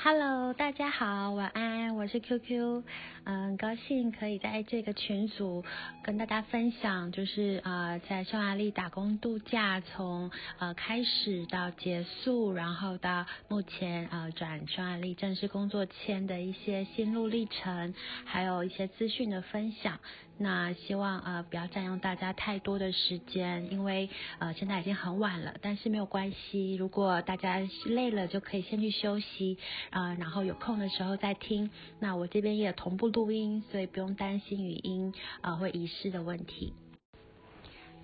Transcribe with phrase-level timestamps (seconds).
[0.00, 2.84] Hello，大家好，晚安，我是 QQ，
[3.24, 5.64] 嗯，高兴可以在这个群组
[6.04, 10.30] 跟大家分享，就是呃，在匈牙利打工度假从
[10.60, 17.92] 呃开始到结束，然后到目前呃转匈牙利正式工作签的一些心路历程，
[18.24, 19.98] 还有一些资讯的分享。
[20.38, 29.58] 那希望呃不要占用大家太多的时间，因为呃现在已经很晚了，但是没有关系，如果大家累了就可以先去休息。
[29.90, 31.70] 啊，然后有空的时候再听。
[31.98, 36.72] 那我这边也同步录音，所以不用担心语音啊会遗失的问题。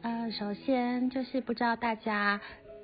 [0.02, 2.40] 呃，首先就是不知道大家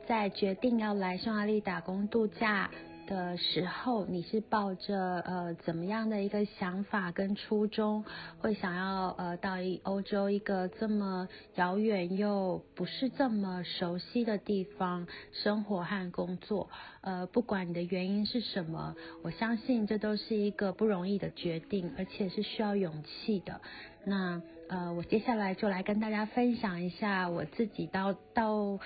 [0.07, 2.71] 在决定要来匈牙利打工度假。
[3.11, 8.05] 的时候，你是抱着呃怎么样的一个想法跟初衷，
[8.39, 16.71] 会想要呃到一欧洲一个这么遥远又不是这么熟悉的地方生活和工作？
[17.01, 23.61] 呃，不管你的原因是什么，我相信这都是一个不容易的决定，而且是需要勇气的。
[24.05, 28.79] 那呃，我接下来就来跟大家分享一下我自己到到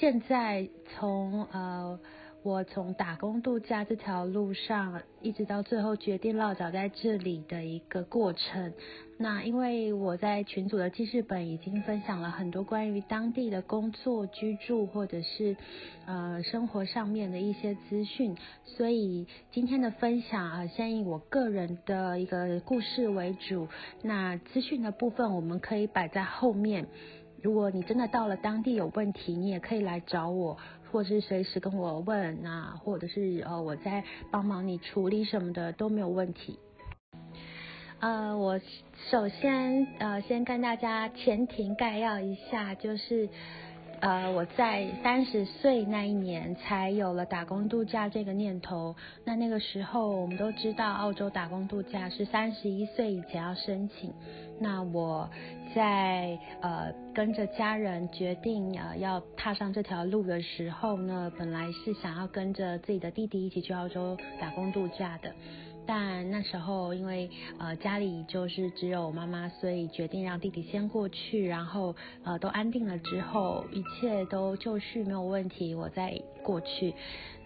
[0.00, 2.00] 现在从呃。
[2.42, 8.72] 我从打工度假这条路上，一直到最后决定落脚在这里的一个过程。
[9.18, 15.54] 那因为我在群组的记事本已经分享了很多关于当地的工作、居住或者是
[16.06, 23.68] 呃生活上面的一些资讯，所以今天的分享啊，先以我个人的一个故事为主。
[24.00, 26.86] 那资讯的部分我们可以摆在后面。
[27.42, 30.58] 如果你真的到了当地有问题，你也可以来找我，
[30.90, 36.58] 或是随时跟我问啊，或者是呃我在帮忙你处理什么的都没有问题。
[38.00, 38.58] 呃，我
[39.10, 43.28] 首先呃先跟大家前庭概要一下，就是
[44.00, 48.96] 呃我在三十岁那一年才有了打工度假这个念头。
[49.24, 54.12] 那那个时候我们都知道，澳洲打工度假是三十一岁以前要申请。
[54.58, 55.28] 那我
[55.74, 65.32] 在呃跟着家人决定呃要踏上这条路的时候呢，本来是想要跟着自己的弟弟一起去澳洲打工度假的，
[65.92, 67.28] 但那时候因为
[67.58, 76.94] 呃家里就是只有妈妈，所以决定让弟弟先过去，然后呃都安定了之后，一切都就绪没有问题，我再过去。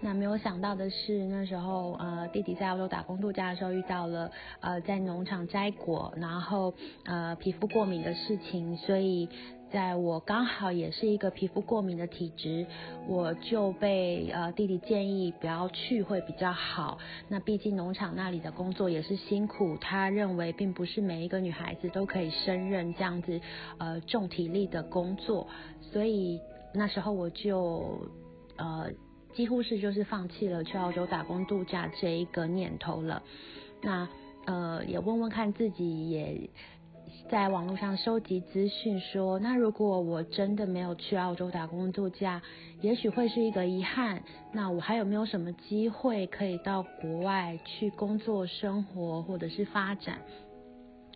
[0.03, 6.75] 那没有想到的是，那时候呃弟弟在澳洲打工度假的时候遇到了呃在农场摘果，然后
[7.07, 9.27] 呃皮肤过敏的事情，所以
[9.75, 12.65] 在我刚好也是一个皮肤过敏的体质，
[13.09, 16.97] 我就被呃弟弟建议不要去会比较好。
[17.29, 23.41] 那毕竟农场那里的工作也是辛苦，他认为并不是每一个女孩子都可以胜任这样子
[23.79, 25.49] 呃重体力的工作，
[25.81, 26.39] 所以
[26.73, 27.99] 那时候我就
[28.57, 28.93] 呃。
[29.35, 33.21] 几乎是就是放弃了去澳洲打工度假这一个念头了。
[33.83, 34.09] 那
[34.47, 36.49] 呃也问问看自己，也
[37.31, 42.43] 在网络上收集资讯，说那如果我真的没有去澳洲打工度假，
[42.81, 44.23] 也许会是一个遗憾。
[44.53, 50.19] 那我还有没有什么机会可以到国外去工作、生活或者是发展？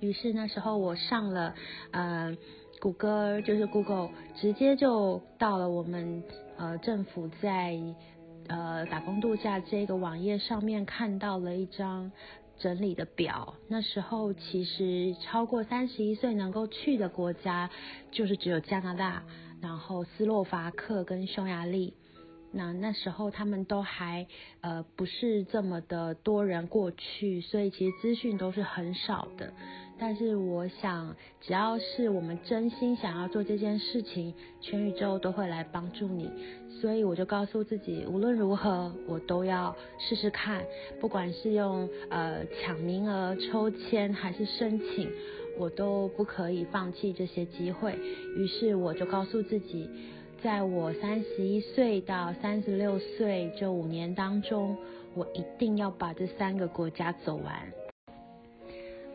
[0.00, 1.54] 于是那时候我上了
[1.92, 2.36] 呃
[2.80, 6.22] 谷歌，就是 Google，直接就到了我们。
[6.60, 7.78] 呃，政府在
[8.48, 12.10] 呃打工度假这个网页上面看到了一张
[12.58, 13.54] 整理的表。
[13.68, 17.70] 那时候其实超过三十一岁能够去的国家，
[18.10, 19.22] 就是只有加拿大，
[19.60, 21.94] 然后斯洛伐克跟匈牙利。
[22.50, 24.26] 那那时候他们都还
[24.62, 29.52] 呃不是这么的多人过去，所以其实资讯都是很少的。
[29.98, 36.30] 但是我想，只要是我们真心想要做这件事情，全宇宙都会来帮助你。
[36.80, 40.64] 所以我就告诉自己，无论如何我都要试试看，
[41.00, 45.10] 不管是用呃抢名额、抽签还是申请，
[45.58, 47.98] 我都不可以放弃这些机会。
[48.36, 49.90] 于是我就告诉自己。
[50.40, 54.76] 在我三十一岁到三十六岁这五年当中，
[55.14, 57.72] 我一定要把这三个国家走完。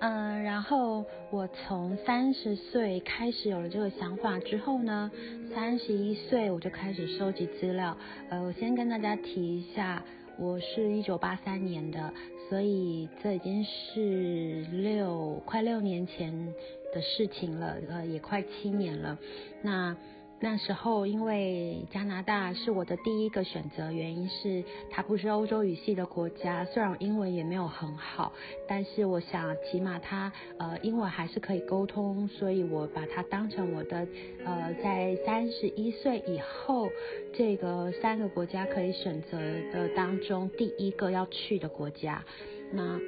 [0.05, 5.09] 嗯，然后我从三十岁开始有了这个想法之后呢，
[5.55, 7.97] 三十一岁我就开始收集资料。
[8.29, 10.03] 呃，我先跟大家提一下，
[10.37, 12.13] 我是一九八三年的，
[12.49, 16.53] 所以这已经是六快六年前
[16.93, 19.17] 的事情了，呃，也快七年了。
[19.61, 19.95] 那
[20.43, 24.61] 那时候因为加拿大是我的第一个选择，原因是
[24.91, 28.33] 它不是欧洲语系的国家，虽然英文也没有很好，
[28.67, 34.05] 但是我想起码它呃英文还是可以沟通，所以我把它当成我的
[34.43, 36.89] 呃在三十一岁以后
[37.33, 39.37] 这个三个国家可以选择
[39.71, 42.21] 的当中第一个要去的国家。
[42.69, 42.99] 那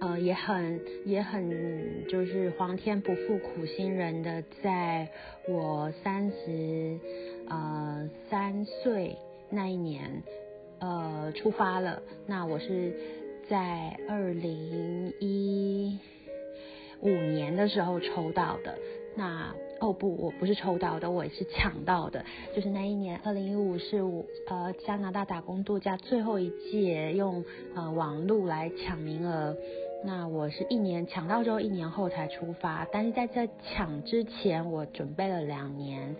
[0.00, 5.08] 呃，也很也很就是皇天不负苦心人的，在
[5.48, 6.98] 我三十
[7.48, 9.16] 呃三岁
[9.50, 10.22] 那一年
[10.80, 12.02] 呃出发了。
[12.26, 12.92] 那我是
[13.48, 15.98] 在二零一
[17.00, 18.76] 五年的时候抽到的。
[19.16, 22.24] 那哦不，我不是抽到的，我也是抢到的。
[22.54, 27.44] 就是那一年，二零一五是我呃加拿大打工度假最后一届，用
[27.74, 29.54] 呃网路来抢名额。
[30.04, 32.86] 那我是一年抢到之后，一年后才出发。
[32.90, 36.16] 但是在这抢之前，我准备了两年。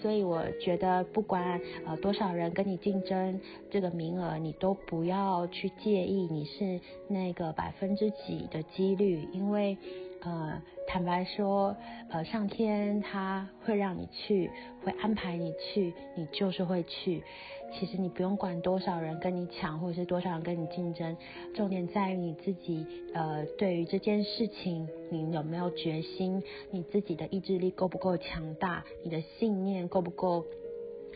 [0.00, 3.40] 所以我觉得，不管呃多少人跟你竞争
[3.70, 9.76] 这个名额，你都不要去介意你是那个百分之几的几率，因为。
[10.24, 11.76] 呃，坦白说，
[12.08, 14.48] 呃，上天他会让你去，
[14.84, 17.24] 会安排你去，你就是会去。
[17.72, 21.16] 其实你不用管多少人跟你抢，或者是多少人跟你竞争，
[21.54, 22.86] 重点在于你自己。
[23.14, 26.40] 呃，对于这件事情，你有没有决心？
[26.70, 28.84] 你自己的意志力够不够强大？
[29.02, 30.44] 你的信念够不够？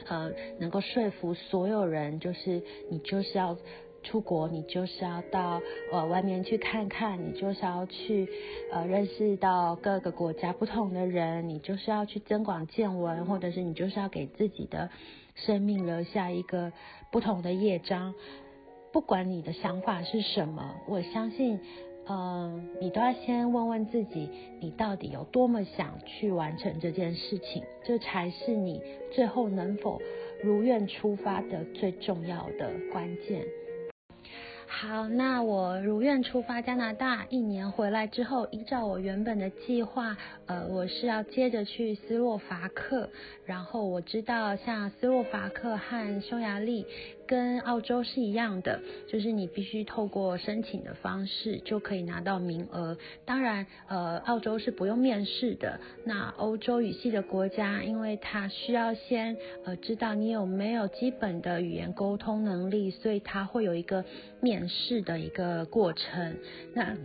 [0.09, 2.61] 呃，能够说服所有人，就是
[2.91, 3.57] 你就是要。
[4.07, 5.61] 出国，你就是要到
[5.91, 8.29] 呃外面去看看，你就是要去
[8.73, 14.89] 呃认识到各个国家不同的人，你就是要去增广见闻，或者是你就是要给自己的
[15.35, 16.73] 生命留下一个
[17.11, 18.15] 不同的业章。
[18.93, 21.61] 不管你的想法是什么，我相信，
[22.09, 24.31] 嗯，你都要先问问自己，
[24.61, 28.81] 你到底有多么想去完成这件事情，这才是你
[29.13, 30.01] 最后能否
[30.43, 33.45] 如愿出发的最重要的关键。
[34.69, 40.17] 好，那我如愿出发加拿大，一年回来之后，依照我原本的计划，
[40.47, 43.09] 呃，我是要接着去斯洛伐克，
[43.47, 46.85] 然后我知道像斯洛伐克和匈牙利。
[47.27, 52.97] 跟澳洲是一样的，就是你必须透过申请的方式就可以拿到名额。
[53.25, 55.81] 当然，呃，澳洲是不用面试的。
[56.05, 64.05] 那欧洲语系的国家，因为它需要先呃知道你有没有基本的语言沟通能力，所以它会有一个
[64.41, 66.37] 面试的一个过程。
[66.75, 66.97] 那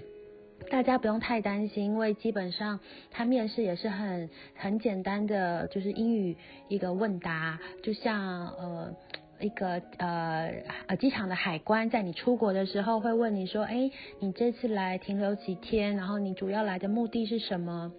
[0.70, 2.80] 大家不用太担心，因为基本上
[3.10, 8.96] 它面试也是很很简单的，就是英语一个问答，就像呃。
[9.42, 10.52] 一个呃
[10.88, 15.96] 呃机场的海关在你出国的时候会问你说，哎，你这次来停留几天？
[15.96, 17.92] 然后你主要来的目的是什么？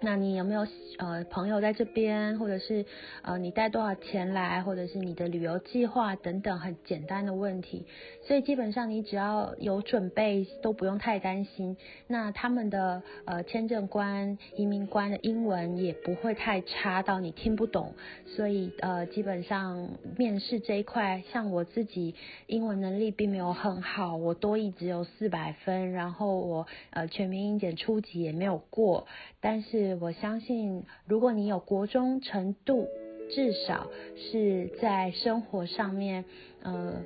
[0.00, 0.66] 那你有没有
[0.98, 2.86] 呃朋友在这边，或者是
[3.22, 7.84] 呃你带多少钱来，或者是你的旅游计划等等很简单的问题，
[8.22, 11.76] 所以基本上你只要有准备都不用太担心。
[12.06, 17.94] 那他们的呃签证官、移民官的英文也不会太差到你听不懂，
[18.24, 22.14] 所以呃基本上面试这一块，像我自己
[22.46, 29.06] 英文能力并没有很好，我多译只有四百分，然后我呃全民英检初级也没有过，
[29.40, 29.96] 但是。
[30.00, 32.86] 我相信，如果你有国中程度，
[33.30, 36.24] 至少是在生活上面，
[36.62, 37.02] 呃，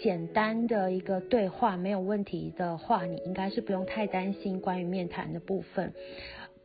[0.00, 5.92] 简单的一个对话没有问题的话，你应该是不用太担心关于面谈的部分，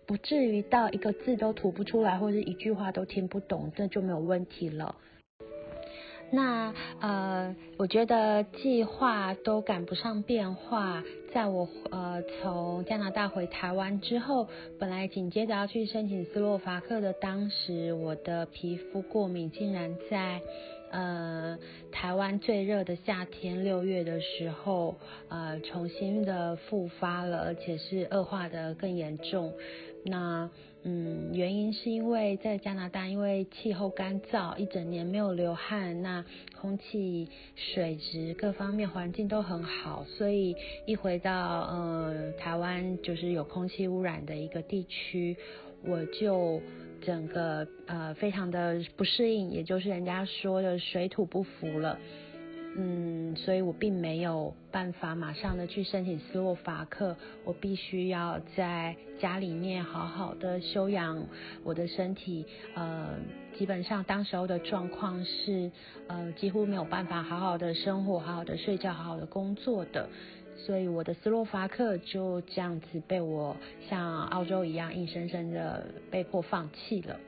[0.06, 4.96] 不至于到一个字都吐不出来，或者一句话都听不懂，这就没有问题了。
[6.36, 11.02] 那呃，我觉得计划都赶不上变化。
[11.34, 14.48] 在我呃从加拿大回台湾之后，
[14.80, 20.40] 本来紧接着要去申请斯洛伐克的，当时我的皮肤过敏竟然在
[20.92, 21.58] 呃
[21.92, 24.96] 台湾最热的夏天六月的时候
[25.30, 29.54] 呃重新的复发了，而且是恶化的更严重。
[30.04, 30.50] 那
[30.88, 36.24] 嗯，原因是因为在加拿大，因为气候干燥，一整年没有流汗，那
[36.62, 45.36] 空气、水质各方面环境都很好，所以一回到呃台湾，就是有空气污染的一个地区，
[45.88, 46.62] 我就
[47.02, 51.98] 整个呃非常的不适应，也就是人家说的水土不服了。
[52.78, 57.16] 嗯，所以我并没有办法马上的去申请斯洛伐克，
[57.46, 61.26] 我必须要在家里面好好的休养
[61.64, 62.46] 我的身体。
[62.74, 63.16] 呃，
[63.58, 65.72] 基本上当时候的状况是，
[66.08, 70.10] 呃，几乎没有办法好好的生活、好好的睡觉、好好的工作的，
[70.58, 73.56] 所以我的斯洛伐克就这样子被我
[73.90, 77.20] 像澳洲一样硬生生的被迫放弃了。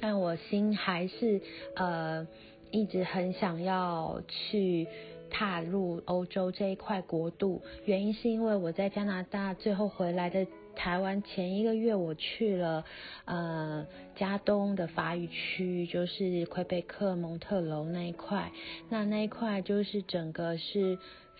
[0.00, 1.40] 但我心还是
[1.74, 2.26] 呃
[2.70, 4.86] 一直很想要去
[5.30, 7.62] 踏入欧洲这一块国度。
[7.84, 10.46] 原因是因为我在加拿大最后回来的
[10.76, 12.84] 台湾前一个月，我去了
[13.24, 18.52] 呃加东的法语区，就是魁北克蒙特楼那一块。
[18.88, 20.96] 那那一块就是整个是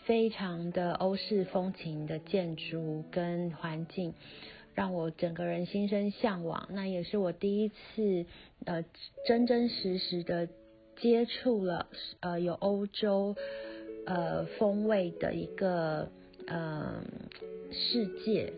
[0.08, 4.14] 非常的欧式风情的建筑跟环境。
[4.74, 8.24] 让我整个人心生向往，那也是我第一次
[8.64, 8.84] 呃
[9.26, 10.48] 真真实实的
[10.96, 11.88] 接触了
[12.20, 13.36] 呃有欧洲
[14.06, 16.08] 呃风味的一个
[16.46, 17.02] 呃
[17.70, 18.52] 世界。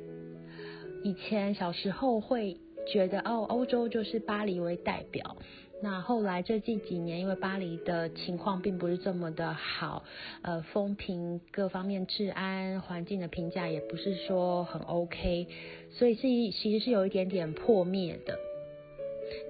[1.03, 5.37] 以前小时候会觉得哦，欧洲就是巴黎为代表。
[5.83, 10.05] 那后来这近几年，因为巴黎的情况并不是这么的好，
[10.43, 15.47] 呃，风评各方面治安环境的评价也不是说很 OK，
[15.91, 16.21] 所以是
[16.53, 18.39] 其实是有一点点破灭的。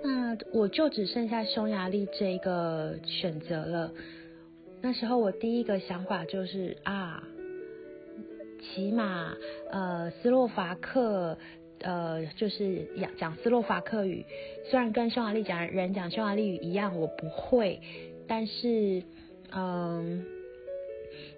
[0.05, 3.93] 那我就只剩下匈牙利这一个选择了。
[4.81, 7.25] 那时候我第一个想法就是啊，
[8.61, 9.35] 起码
[9.73, 11.37] 呃斯洛伐克。
[11.83, 14.25] 呃，就是讲讲斯洛伐克语，
[14.71, 17.81] 虽然跟匈牙利讲人讲匈牙利语一样，我不会，
[18.29, 19.03] 但是，
[19.51, 20.25] 嗯，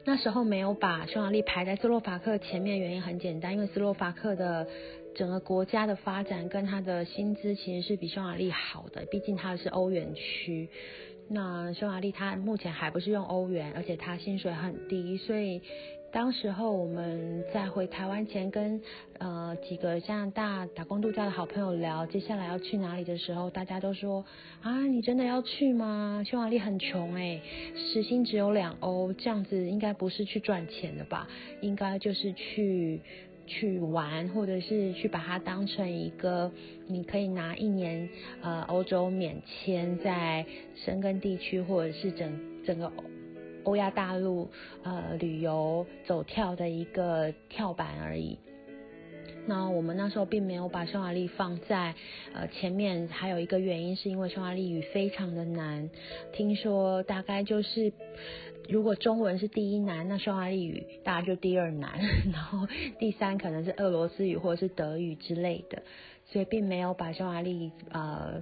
[0.05, 4.67] 那时候没有把匈牙利排在斯洛伐克前面，原因很简单，因为斯洛伐克的
[5.15, 10.69] 整个国家的发展跟它的薪资其实是比匈牙利好的，毕竟它是欧元区。
[11.29, 15.63] 那匈牙利它目前还不是用欧元，而且它薪水很低，所以。
[16.13, 18.79] 当时候我们在回台湾前，跟
[19.19, 24.23] 呃几个加拿大打工度假的好朋友聊，接下来要去哪里的时候，大家都说
[24.61, 26.23] 啊，你真的要去吗？
[26.27, 27.41] 匈牙利很穷哎，
[27.75, 31.27] 时薪只有两欧，这样子应该不是去赚钱的吧？
[31.63, 33.01] 应该就是去
[33.47, 36.53] 去玩，或者是去把它当成一个
[36.89, 38.07] 你可以拿一年
[38.43, 42.93] 呃欧洲免签在深根地区，或者是整整个。
[43.65, 44.51] 欧亚大陆
[44.83, 48.39] 呃旅游走跳的一个跳板而已。
[49.45, 51.97] 那我们那时候并没有把匈牙利放在
[52.33, 55.91] 呃前面，还有一个原因是因为匈牙利语非常的难，
[56.33, 57.93] 听说大概就是
[58.69, 61.99] 如果中文是第一难，那匈牙利语大概就第二难，
[62.33, 62.69] 然后
[63.01, 65.83] 第三可能是俄罗斯语或者是德语之类的，
[66.27, 68.41] 所以并没有把匈牙利呃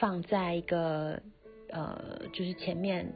[0.00, 1.22] 放在一个
[1.68, 3.12] 呃就是前面。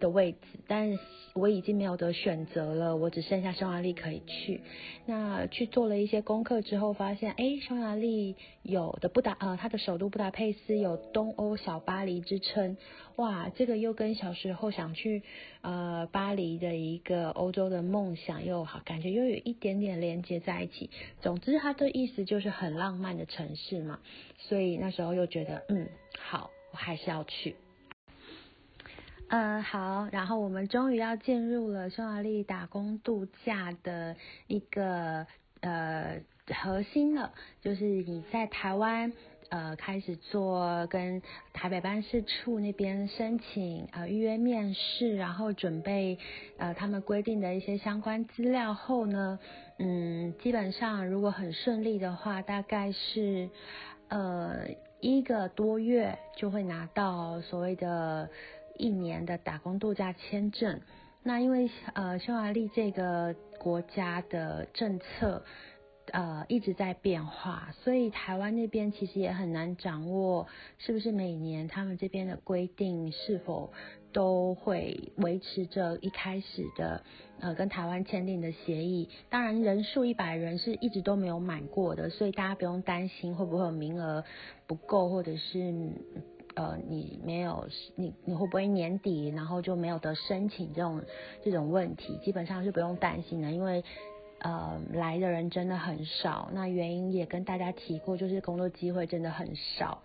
[0.00, 0.98] 的位置，但
[1.34, 4.60] 我已经没有得选择了，我只剩下匈牙利可以去。
[5.06, 12.76] 那去做了一些功课之后，发现，哎，匈牙利有的布达，呃，它的首都布达佩斯有东欧小巴黎之称。
[13.16, 15.22] 哇，这个又跟小时候想去
[15.60, 20.90] 呃巴黎的一个欧洲的梦想又好，感觉又有一点点连接在一起。
[21.20, 24.00] 总之，它的意思就是很浪漫的城市嘛。
[24.38, 25.86] 所以那时候又觉得，嗯，
[26.18, 27.54] 好，我还是要去。
[29.32, 34.16] 嗯，好，然后我们终于要进入了匈牙利打工度假的
[34.48, 35.24] 一个
[35.60, 36.20] 呃
[36.52, 39.12] 核心了，就是你在台湾
[39.50, 41.22] 呃开始做跟
[41.52, 46.18] 台北办事处那边申请呃预约面试，然后准备
[46.58, 49.38] 呃他们规定的一些相关资料后呢，
[49.78, 53.48] 嗯，基本上如果很顺利的话，大概是
[54.08, 54.66] 呃
[54.98, 58.28] 一个多月就会拿到所谓的。
[58.80, 60.80] 一年的打工度假签证，
[61.22, 65.44] 那因为呃匈牙利这个国家的政策
[66.12, 70.46] 呃一直在变化，所以台湾那边其实也很难掌握
[70.78, 73.70] 是不是每年他们这边的规定是否
[74.12, 77.04] 都会维持着一开始的
[77.38, 79.10] 呃跟台湾签订的协议。
[79.28, 84.24] 当然人数一百人是一直都没有满过的，所以大家不用担心会不会有名额
[84.66, 85.74] 不够或者是。
[86.60, 91.00] 呃，你没有你你会不会年底然后就没有得申请这种
[91.42, 93.82] 这种问题，基本上是不用担心的，因为
[94.40, 100.02] 呃来的人真的很少，那原因也跟大家提过，就是工作机会真的很少，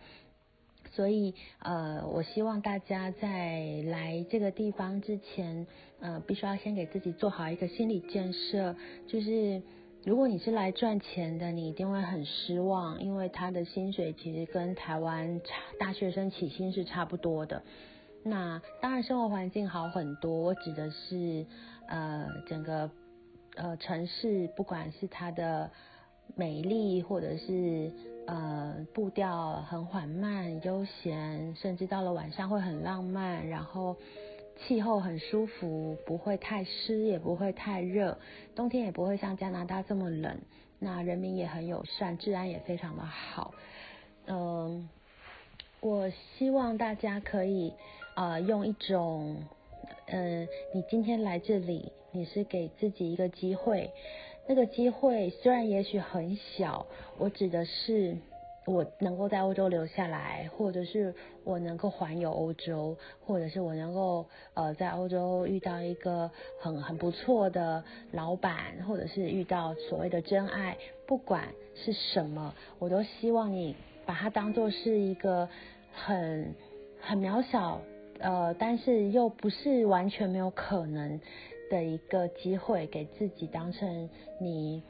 [0.94, 5.68] 所以呃我希望大家在来这个地方之前，
[6.00, 8.74] 呃必须要先给自己做好一个心理建设，
[9.08, 9.62] 就是。
[10.06, 17.64] 如果你是来赚钱的，你一定会很失望，因为他的薪水其实跟台湾差大学生起薪是差不多的。
[18.22, 21.48] 那当然生活环境好很多，我指的是
[21.88, 22.92] 呃整个
[23.56, 25.72] 呃城市，不管是它的
[26.36, 27.92] 美丽，或者是
[28.28, 33.96] 呃步调很缓慢悠闲，甚至到了晚上会很浪漫，然后。
[34.58, 38.18] 气候很舒服，不会太湿，也不会太热，
[38.56, 40.40] 冬天也不会像加拿大这么冷。
[40.80, 43.54] 那人民也很友善，治安也非常的好。
[44.28, 44.90] 嗯，
[45.82, 47.74] 我希望大家可以
[48.16, 49.44] 呃用一种，
[50.08, 53.92] 嗯，你今天来这里，你是给自己一个机会，
[54.48, 58.18] 那个机会虽然也许很小，我指的是。
[58.66, 75.48] 我能够在欧洲留下来，或者是我能够环游欧洲，或者是我能够呃在欧洲遇到一个很很不错的老板，或者是遇到所谓的真爱，不管是什么，我都希望你把它当做是一个
[75.94, 76.56] 很
[77.00, 77.80] 很渺小
[78.18, 81.22] 呃，但是又不是完全没有可能
[81.70, 84.82] 的一个机会，给自己当成你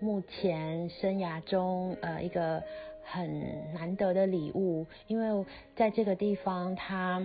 [0.00, 2.62] 目前生涯中呃一个。
[3.04, 5.46] 很难得的礼物，因为
[5.76, 7.22] 在这个地方，它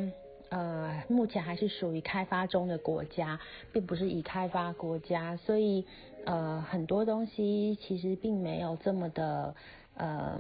[0.50, 3.40] 呃目前还是属于开发中的国家，
[3.72, 5.86] 并不是已开发国家，所以
[6.26, 9.56] 呃很多东西其实并没有这么的
[9.96, 10.40] 呃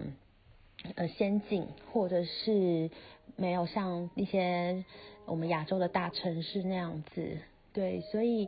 [0.95, 2.89] 呃先进，或者是
[3.35, 4.83] 没有像一些
[5.25, 7.37] 我们亚洲的大城市那样子，
[7.73, 8.47] 对，所以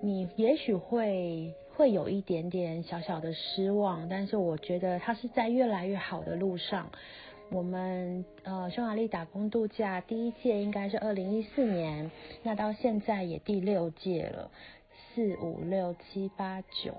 [0.00, 1.54] 你也许会。
[1.76, 6.90] 会有一点点小小的失望，但是我觉得它是在越来越好的路上。
[7.50, 12.10] 我们呃匈牙利打工度假第一届应该是二零一四年，
[12.42, 14.50] 那到现在也第六届了，
[15.14, 16.94] 四五六七八九，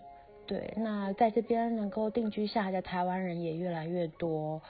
[0.45, 4.61] 对，那在这边能够定居下来的台湾人也越来越多。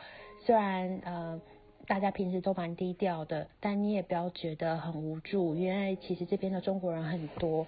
[0.46, 1.42] 虽然呃
[1.88, 7.66] 大家平时都蛮低调的，但你也不要觉得很无助，因为其实这边的中国人很多。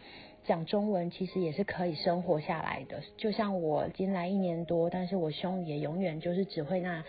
[0.47, 7.03] 讲中文其实也是可以生活下来的，就像我进来一年多，但是我兄也永远就是只会那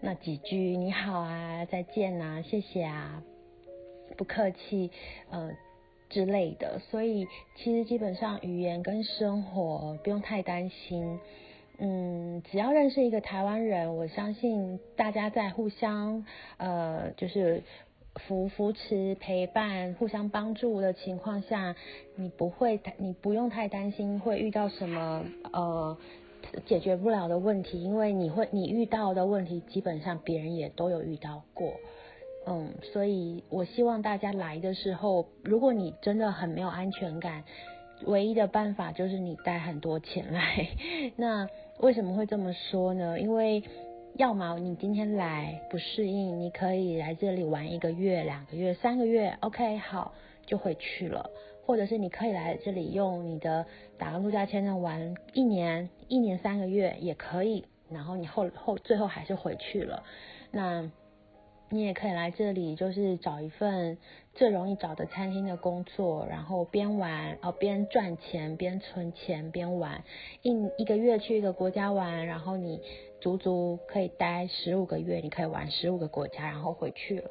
[0.00, 3.24] 那几句你好啊、再见啊、谢谢啊、
[4.16, 4.92] 不客气
[5.30, 5.50] 呃
[6.08, 11.18] 之类的，所以其实基本上语言跟生活不用太担心，
[11.78, 16.24] 嗯，只要认识一个台湾人，我相信大家在互相
[16.56, 17.62] 呃就是。
[18.26, 21.76] 扶扶持、陪伴、互相帮助的情况下，
[22.14, 25.98] 你不会，你不用太担心会遇到什么呃
[26.64, 31.74] 解决不了的问题，因为你会，你遇到的问题基本上别人也都有遇到过，
[32.46, 37.44] 嗯，所以我希望大家来的时候，如果你真的很没有安全感，
[38.06, 40.68] 唯一的办法就是你带很多钱来。
[41.16, 43.20] 那为什么会这么说呢？
[43.20, 43.62] 因为
[44.14, 50.14] 要么你今天来不适应，你可以来这里玩一个月、两个月、三个月，OK，好
[50.46, 51.30] 就回去了。
[51.66, 53.66] 或者是你可以来这里用你的
[53.98, 60.02] 打个度假签证玩一年、一年三个月也可以，然后你后后最后还是回去了。
[60.52, 60.90] 那
[61.68, 63.98] 你也可以来这里，就是找一份
[64.36, 70.04] 最容易找的餐厅的工作，然后边玩哦边赚钱，边存钱边玩，
[70.42, 72.80] 一一个月去一个国家玩，然后你。
[73.18, 77.30] 足足可以待十五个月，你可以玩十五个国家，然后回去了。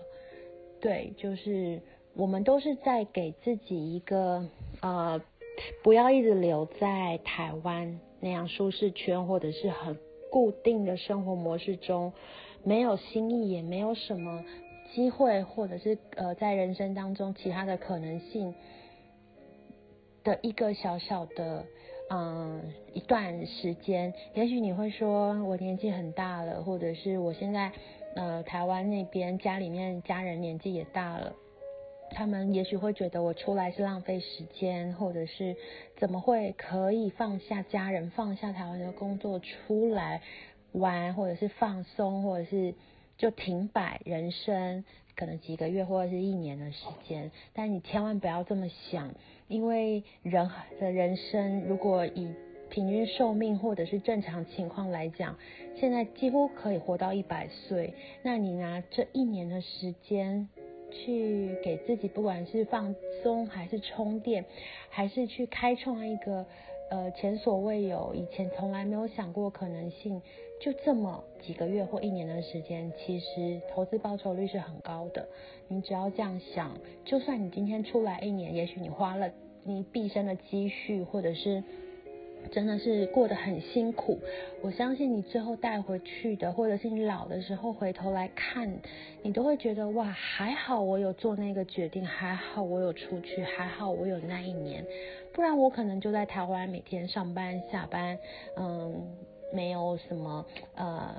[0.81, 1.79] 对，就是
[2.15, 4.49] 我们都是在给自己一个
[4.81, 5.21] 呃，
[5.83, 9.97] 不要一直留在台湾那样舒适圈，或者是很
[10.31, 12.11] 固定的生活模式中，
[12.63, 14.43] 没有新意，也没有什么
[14.95, 18.55] 机会，或者是呃，在人生当中其他的可能性
[20.23, 21.65] 的一个小小的。
[22.07, 22.61] 嗯，
[22.93, 27.71] 一段时间，也许你会说我年纪很大了，或者是我现在
[28.15, 31.33] 呃台湾那边家里面家人年纪也大了，
[32.11, 35.55] 他们也许会觉得我出来是浪费时间，或者是
[35.97, 40.21] 怎么会可以放下家人，放下台湾的工作出来
[40.73, 42.75] 玩，或者是放松，或者是
[43.17, 44.83] 就停摆人生，
[45.15, 49.13] 可能几个月或者是一年的时间，但你千万不要这么想。
[49.47, 50.49] 因为人
[50.79, 52.33] 的人生，如果以
[52.69, 55.37] 平均寿命或者是正常情况来讲，
[55.79, 57.93] 现在几乎可以活到一百岁。
[58.23, 60.49] 那你拿这一年的时间
[60.91, 64.45] 去给自己，不管是放松还是充电，
[64.89, 66.45] 还是去开创一个
[66.89, 70.21] 呃前所未有、以前从来没有想过可能性，
[70.59, 75.27] 就这么几个月或一年的时间，其实投资报酬率是很高的。
[75.67, 79.29] 你只要这样想，就算你今天出来一年，也许你花了
[79.63, 81.63] 你毕生的积蓄，或者是
[82.51, 84.19] 真的是过得很辛苦，
[84.61, 88.71] 我相信你最后带回去的，或者是你老的时候回头来看，
[89.23, 94.85] 你都会觉得哇，还好我有做那个决定，还好我有出去，还好我有那一年，
[95.33, 98.17] 不然我可能就在台湾每天上班下班，
[98.57, 99.07] 嗯，
[99.55, 101.15] 没有什么呃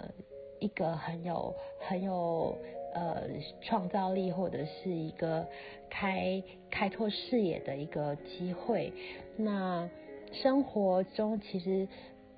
[0.61, 2.57] 一个很有很有。
[2.99, 3.25] 呃，
[3.61, 5.47] 创造力或者是一个
[5.91, 8.91] 开开拓视野的一个机会。
[9.37, 9.87] 那
[10.33, 11.87] 生活中其实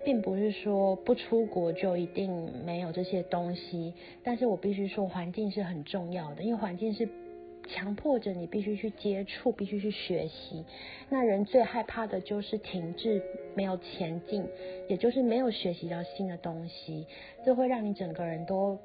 [0.05, 7.09] 并不是说不出国就一定没有这些东西，但是我必须说环境是很重要的，因为环境是
[7.69, 10.65] 强迫着你必须去接触，必须去学习。
[11.09, 13.23] 那人最害怕的就是停滞，
[13.55, 14.45] 没有前进，
[14.89, 17.07] 也就是没有学习到新的东西，
[17.45, 18.79] 这会让你整个人都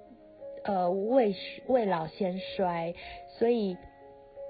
[0.63, 1.35] 呃未
[1.67, 2.93] 未老先衰。
[3.39, 3.75] 所以，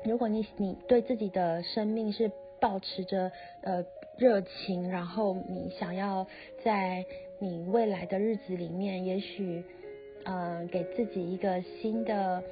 [0.03, 3.85] 如果你你对自己的生命是保持着呃。
[4.15, 6.27] 热情，然后你想要
[6.63, 7.03] 在
[7.39, 9.63] 你未来的日子里面，也许，
[10.23, 12.43] 呃，给自己一个新的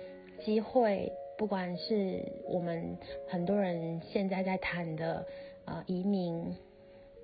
[0.44, 2.95] 机会，不管是我们
[3.27, 5.25] 很多人现在在谈的
[5.65, 6.56] 呃移民，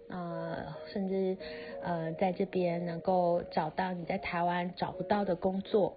[0.10, 1.38] 呃，甚至
[1.84, 5.95] 呃在这边能够找到你在台湾找不到的工作，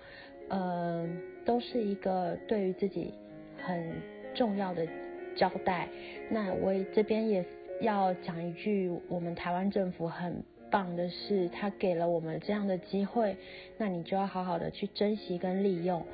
[0.51, 1.09] 呃，
[1.47, 3.15] 都是一个对于自己
[3.57, 3.91] 很
[4.35, 4.87] 重要的
[5.35, 5.89] 交代。
[6.29, 7.43] 那我这边也。
[7.81, 13.35] 要讲一句，我们台湾政府很棒的是，他给了我们这样的机会，
[13.79, 16.05] 那你就要好好的去珍惜跟利用，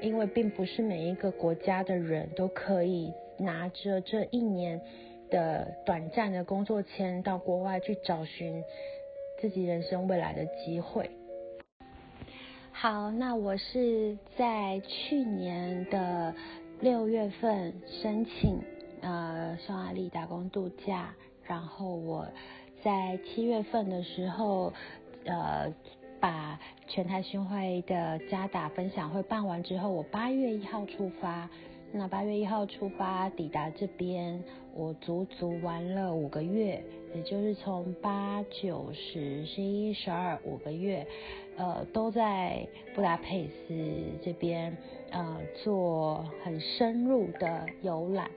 [0.00, 4.80] 因为并不是每一个国家的人都可以拿着这一年
[5.30, 8.62] 的短暂的工作签到国外去找寻
[9.40, 11.10] 自己人生未来的机会。
[12.72, 16.34] 好，那我是在去年的
[16.80, 18.60] 六月份申请。
[19.02, 22.26] 呃，匈牙利打工度假，然后我
[22.82, 24.72] 在七月份的时候，
[25.26, 25.72] 呃，
[26.20, 31.48] 把全台巡回的加打分享会办完之后，我八月一号出发。
[31.92, 34.42] 那八月一号出发抵达这边，
[34.74, 36.82] 我足足玩了五个月，
[37.14, 41.06] 也就是从八九十十一十二五个月，
[41.56, 43.74] 呃，都在布达佩斯
[44.22, 44.76] 这边，
[45.10, 48.28] 呃，做很深入的游览。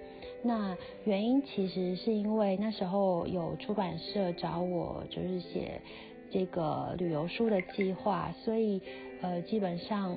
[0.41, 5.81] 那原因其实是因为那时候有出版社找我，就是写
[6.31, 8.81] 这个旅游书的计划，所以
[9.21, 10.15] 呃基本上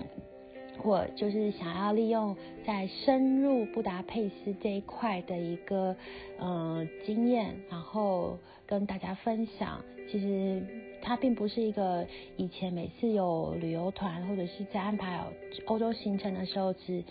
[0.83, 5.95] 我就是想要利用在深入布达佩斯这一块的一个
[6.39, 9.85] 呃经验，然后跟大家分享。
[10.11, 10.63] 其实
[11.01, 15.21] 它并不是一个以前每次有旅游团或者是在安排
[15.67, 17.03] 欧洲行程的时候只。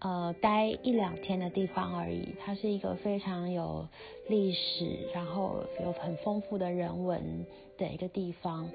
[0.00, 2.34] 呃，待一两天的地方而已。
[2.40, 3.86] 它是一个非常有
[4.28, 7.44] 历史，然后有很丰富的人文
[7.76, 8.70] 的一个地方。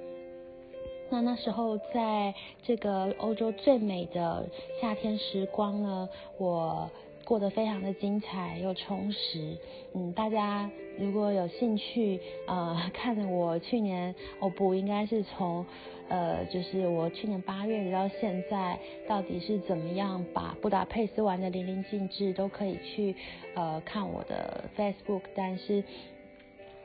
[1.10, 2.34] 那那时候在
[2.64, 4.50] 这个欧洲最美的
[4.82, 6.90] 夏天时光呢，我
[7.26, 9.58] 过得非常的精彩又充实。
[9.94, 15.66] 嗯，大家如果有兴趣，呃， 看我去年，我不应该是从。
[16.10, 23.16] 呃，就是我去年八月到现在，到底是怎么样把布达佩斯玩的淋漓尽致，都可以去
[23.56, 25.22] 呃看我的 Facebook。
[25.34, 25.84] 但是，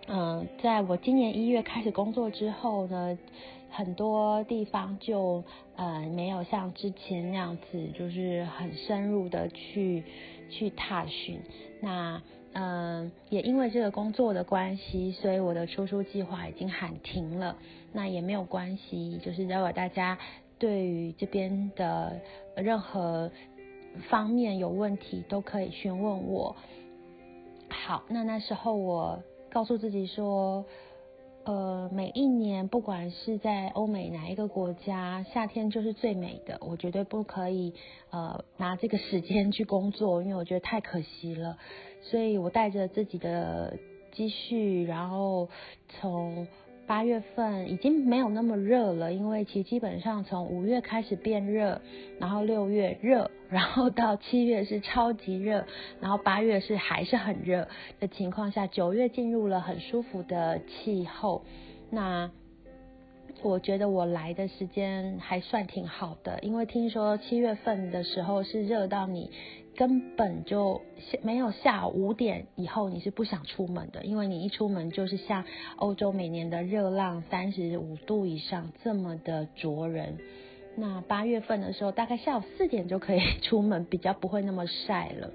[0.06, 3.18] 嗯，在我今年一月开始工作之后呢，
[3.70, 5.42] 很多地方就
[5.76, 10.04] 呃没有像之前那样子，就是很深入的去
[10.50, 11.40] 去踏寻。
[11.80, 12.20] 那
[12.54, 17.56] 嗯，也因为这个工作的关系，所以我的出书计划已经喊停了。
[17.92, 20.18] 那也没有关系，就是如果大家
[20.58, 22.20] 对于这边的
[22.56, 23.30] 任何
[24.08, 26.56] 方面有问题，都可以询问我。
[27.68, 30.64] 好，那那时候我告诉自己说，
[31.48, 37.72] 呃，每一年不管是在欧美哪一个国家，夏天就是最美的，我绝对不可以
[38.10, 41.56] 呃拿这个时间去工作，因为我觉得太可惜了。
[42.02, 43.78] 所以我带着自己的
[44.12, 45.48] 积蓄，然后
[45.88, 46.46] 从。
[46.88, 51.82] 八月份已经没有那么热了，因为其基本上从五月开始变热，
[52.18, 55.66] 然后六月热，然后到七月是超级热，
[56.00, 57.68] 然后八月是还是很热
[58.00, 61.44] 的情况下，九月进入了很舒服的气候。
[61.90, 62.30] 那
[63.42, 69.30] 我觉得我来的时间还算挺好的，因为听说七月份的时候是热到你。
[69.78, 70.82] 根本就
[71.22, 75.44] 没有下五点以后你是不想出门的，因为你一出门就是像
[75.76, 80.18] 欧洲每年的热浪三十五度以上这么的灼人。
[80.74, 85.30] 那八月份的时候，大概下午四点就可以出门，比较不会那么晒了。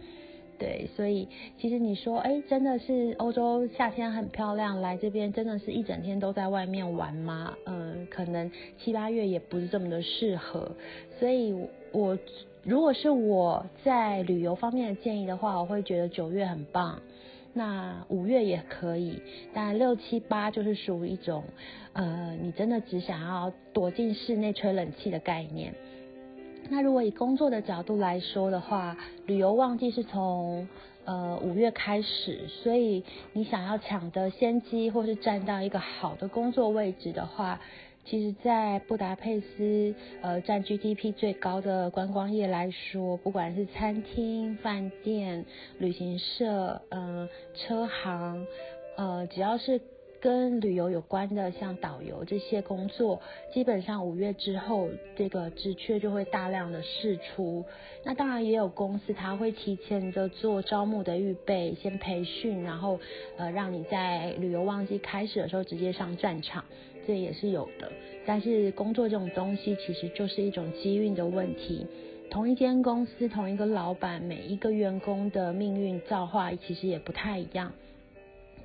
[0.60, 7.54] 对，所以其实你说，哎，真的是欧洲夏天很漂亮，来这边真的是一整天都在外面玩吗？
[7.66, 10.76] 嗯，可能七八月也不是这么的适合。
[11.18, 11.56] 所以
[11.94, 12.20] 我。
[12.64, 17.02] 如果是我在旅游方面的建议的话，我会觉得九月很棒，
[17.54, 19.22] 那五月也可以，
[19.54, 21.44] 但六七八就是属于一种，
[21.92, 25.74] 呃，你真的只想要躲进室内吹冷气的概念。
[26.70, 28.96] 那如果以工作的角度来说的话，
[29.26, 30.66] 旅游旺季是从
[31.04, 37.60] 呃五月开始，所以你想要抢得先机或是占到一个好的工作位置的话，
[38.06, 45.46] 其实，在布达佩斯呃占 GDP 最高的观光业来说，不管是餐厅、饭店、
[45.80, 48.46] 旅行社、呃车行，
[48.98, 49.82] 呃只要是。
[50.24, 54.88] 跟旅游有关的，像导游这些工作，基本上五月之后，
[55.18, 57.66] 这个职缺就会大量的释出。
[58.06, 62.98] 那当然也有公司，他会提前的做招募的预备，先培训，然后
[63.36, 66.64] 呃让你在旅游旺季开始的时候直接上战场，
[67.08, 67.92] 这也是有的。
[68.26, 71.86] 但是工作这种东西，其实就是一种机运的问题。
[72.30, 77.72] 同一间公司，同一个老板，每一个员工的命运造化其实也不太一样。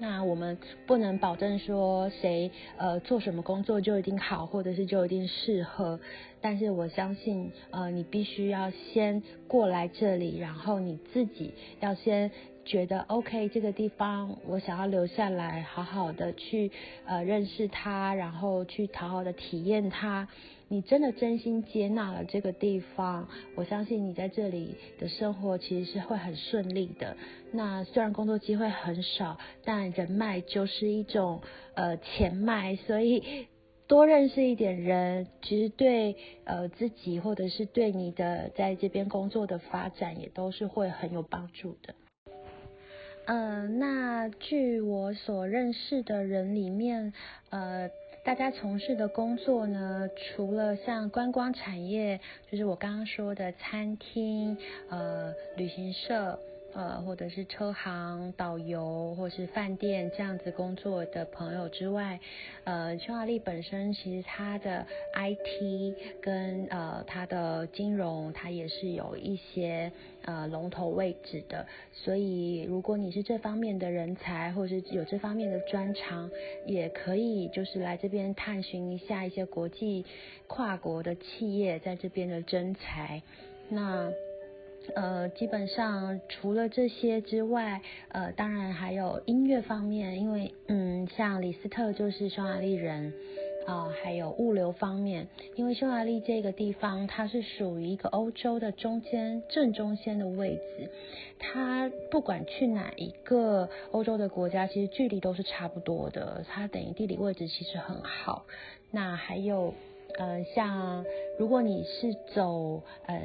[0.01, 0.57] 那我们
[0.87, 5.99] 不能保证说谁呃做什么工作就一定好，或者是就一定适合。
[6.41, 12.31] 但是我相信，呃，你必须要先过来这里，然后你自己要先
[12.65, 16.71] 觉得 OK，这个地方我想要留下来，好好的去
[17.05, 20.29] 呃认识它，然后去好好的体验它。
[20.71, 27.17] 你真的真心接纳了这个地方，我相信你在这里的生活其实是会很顺利的。
[27.53, 31.41] 那虽然工作机会很少，但人脉就是一种
[31.75, 33.49] 呃钱脉，所以
[33.87, 41.95] 多认识一点人，其实对呃自己或者是对你的在这边工作的发展也都是会很有帮助的。
[43.25, 47.15] 嗯，那据我所认识的人里面，
[47.49, 47.89] 呃。
[48.25, 54.59] 大家从事的工作呢，除了像观光产业，就是我刚刚说的餐厅、
[54.91, 56.39] 呃旅行社。
[56.79, 62.21] 呃，或者是车行、导游，或是饭店这样子工作的朋友之外，
[62.63, 69.91] 呃，匈牙利本身其实它的 IT 跟呃它的金融，它也是有一些
[70.23, 71.67] 呃龙头位置的。
[71.93, 76.31] 所以，如果你是这方面的人才，或是有这方面的专长，
[76.65, 80.07] 也可以就是来这边探寻一下一些国际
[80.47, 83.21] 跨国的企业在这边的征才。
[83.69, 84.13] 那。
[84.95, 93.13] 呃，基本上除了这些之外，呃，当然还有音乐方面，因为嗯，像李斯特就是匈牙利人
[93.67, 100.91] 啊，还有物流方面，因为匈牙利这个地方它是属于一个欧洲的中间正中间的位置，
[101.39, 108.47] 它不管去哪一个欧洲的国家，其实距离都是差不多的，它等于地理位置其实很好。
[108.91, 109.75] 那还有
[110.19, 111.05] 呃，像
[111.39, 113.17] 如果你是走呃。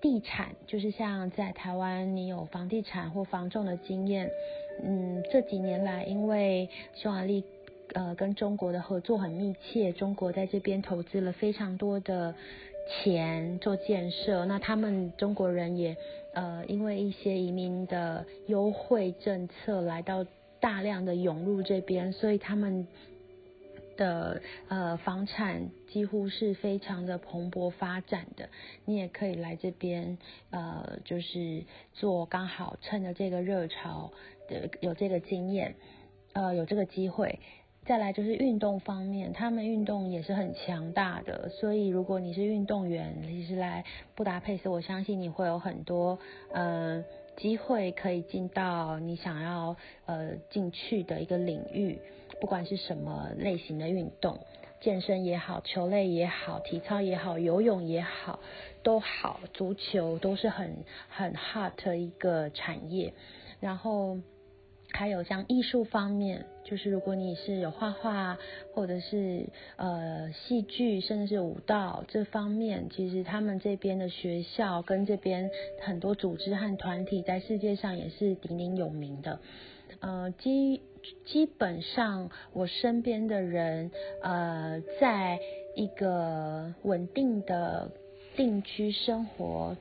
[0.00, 4.30] 地产就是像在台湾，你有房地产或房仲的经验，
[4.82, 7.42] 嗯，这几年来，因为匈牙利
[7.94, 12.34] 呃跟中国的合作很密切，中国在这边投资了非常多的
[12.88, 15.96] 钱做建设，那他们中国人也
[16.34, 20.24] 呃因为一些移民的优惠政策来到
[20.60, 22.86] 大量的涌入这边，所以他们。
[23.98, 28.48] 的呃房产几乎是非常的蓬勃发展的，
[28.86, 30.16] 你也可以来这边
[30.48, 34.10] 呃就是做刚好趁着这个热潮
[34.48, 35.74] 的有这个经验
[36.32, 37.40] 呃有这个机会，
[37.84, 43.84] 再来就是运动方面，他们运动也是很强大的，所以如果你是运动员，其实来
[44.14, 46.18] 布达佩斯，我相信你会有很多
[46.52, 47.04] 嗯
[47.38, 49.74] 机会可以进到你想要
[50.04, 51.98] 呃进去的一个领域。
[52.40, 54.38] 不管是什么类型的运动，
[54.80, 58.38] 健身也好，球类也好，体操也好，游泳也好，
[58.84, 63.12] 都好，足球都是很很 hot 的一个产业。
[63.58, 64.18] 然后
[64.92, 68.38] 还有像艺术方面，就是如果你是有画画，
[68.74, 69.46] 或者是
[69.76, 79.38] 呃戏剧，甚至是舞蹈这方面，其实他们这边的学校跟这边很多组织和团体，在世界上也是鼎鼎有名的。
[80.00, 80.80] 呃，基
[81.24, 83.90] 基本上我身边的人，
[84.22, 85.38] 呃，在
[85.74, 87.90] 一个稳定的
[88.36, 89.76] 定居生活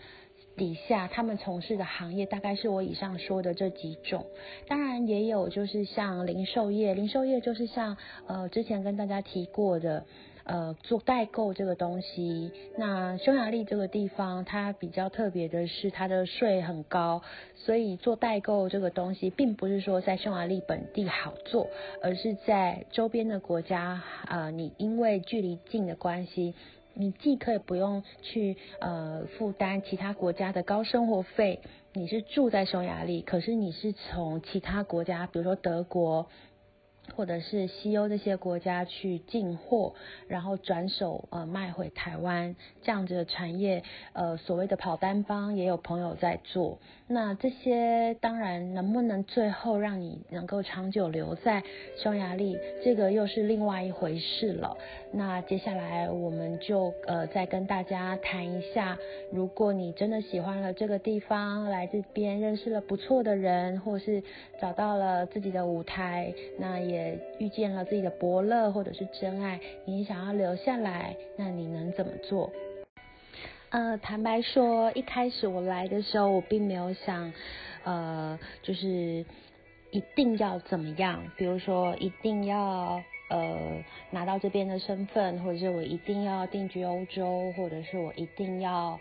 [0.58, 4.26] 底下，他们从事的行业大概是我以上说的这几种。
[4.67, 10.04] 当然也有就是像零售业，零售业就是像呃之前跟大家提过的。
[10.50, 17.22] 呃，做代购这个东西，那匈牙利这个地方它比较特别的是它的税很高，
[17.54, 21.67] 所以做代购这个东西，并不是说在匈牙利本地好做，
[22.02, 26.56] 而是在周边的国家，呃，你因为距离近的关系，
[26.98, 31.62] 你既可以不用去呃负担其他国家的高生活费，
[31.94, 36.28] 你是住在匈牙利，可是你是从其他国家，比如说德国。
[37.15, 39.93] 或者是西欧这些国家去进货，
[40.28, 46.78] 然后转手呃卖回台湾，这样子的产业，呃所谓的跑单帮也有朋友在做。
[47.08, 51.63] 那这些当然能不能最后让你能够长久留在
[51.98, 54.78] 匈牙利，这个又是另外一回事了。
[55.13, 58.98] 那接下来我们就呃再跟大家谈一下，
[59.32, 64.22] 如果你真的喜欢了这个地方，来这边认识了不错的人，或是
[64.60, 66.97] 找到了自己的舞台，那也。
[67.40, 72.52] 遇见了自己的伯乐或者是真爱，你想要留下来，那你能怎么做？
[73.70, 77.34] 呃，坦白说，一开始我来的时候，我并没有想，
[77.84, 79.26] 呃，就是
[79.92, 89.00] 一定要怎么样，比如说一定要呃拿到这边的身份，或者是我一定要定居欧洲，或者是我一定要。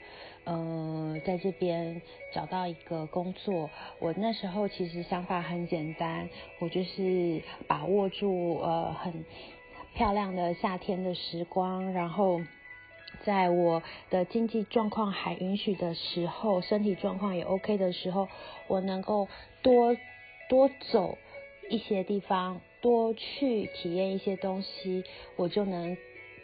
[0.48, 2.00] 嗯，在这边
[2.32, 6.28] 找到一个工作，我那时候其实想法很简单，
[6.60, 9.24] 我就是把握住呃很
[9.94, 12.40] 漂亮的夏天的时光，然后
[13.24, 18.28] 在我的经济状况还允许的时候，身体状况也 OK 的时候，
[18.68, 19.26] 我能够
[19.62, 19.96] 多
[20.48, 21.18] 多走
[21.68, 25.02] 一些地方，多去体验一些东西，
[25.34, 25.96] 我就能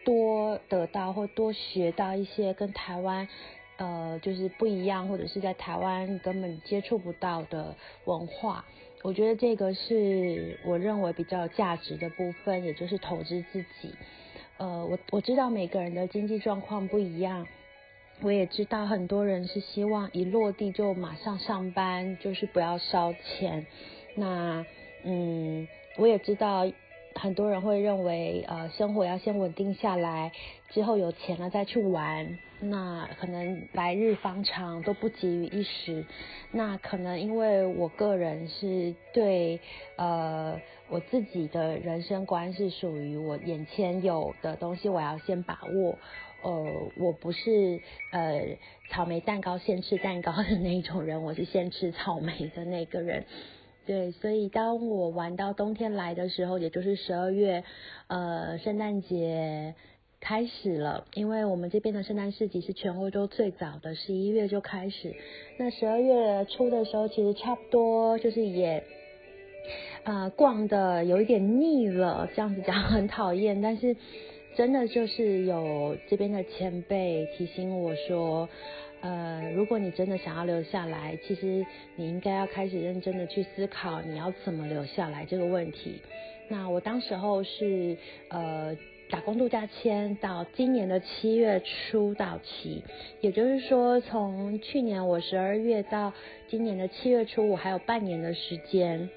[0.05, 3.29] 多得到或多学到一些跟台湾。
[3.77, 8.65] 呃，就是不一样，或者是在台湾根本接触不到的文化，
[9.03, 13.95] 我觉得这个是我认为比较有价值的部分，也就是投资自己。
[14.59, 17.47] 呃，我我知道每个人的经济状况不一样，
[18.21, 23.67] 我也知道很多人是希望一落地就马上上班，就是不要烧钱。
[24.15, 24.65] 那
[25.03, 26.71] 嗯，我也知道。
[27.15, 30.33] 很多人会认为，呃，生活要先稳定下来，
[30.71, 36.05] 之后有钱了再去玩，那可能来日方长，都不急于一时。
[36.53, 39.59] 那可能因为我个人是对，
[39.97, 45.99] 呃，我自己的人生观是属于我眼前有的东西，我要先把握。
[46.45, 47.81] 呃，我不是
[48.13, 48.57] 呃
[48.91, 53.25] 草莓蛋糕先吃蛋糕的那种人，我是先吃草莓的那个人。
[53.85, 57.65] 对，所以当我玩到冬天来的时候，也就是十二月，
[58.07, 59.75] 呃，圣诞节
[60.23, 61.05] 开始了。
[61.15, 65.15] 因为我们这边的圣诞市集是全欧洲最早的，十一月就开始。
[65.59, 68.85] 那十二月初的时候，其实差不多就是也，
[70.05, 73.61] 呃，逛的有一点腻了，这样子讲很讨厌。
[73.61, 73.97] 但是
[74.57, 78.49] 真的就是有这边的前辈提醒我说。
[79.05, 86.01] 呃，如果你真的想要留下来，其实你应该要开始认真的去思考你要怎么留下来这个问题。
[86.49, 87.97] 那我当时候是
[88.29, 88.77] 呃
[89.13, 92.83] 打工度假签到今年的七月初到期，
[93.21, 96.15] 也就是说从去年我十二月到
[96.49, 99.11] 今年的七月初，我还有半年的时间。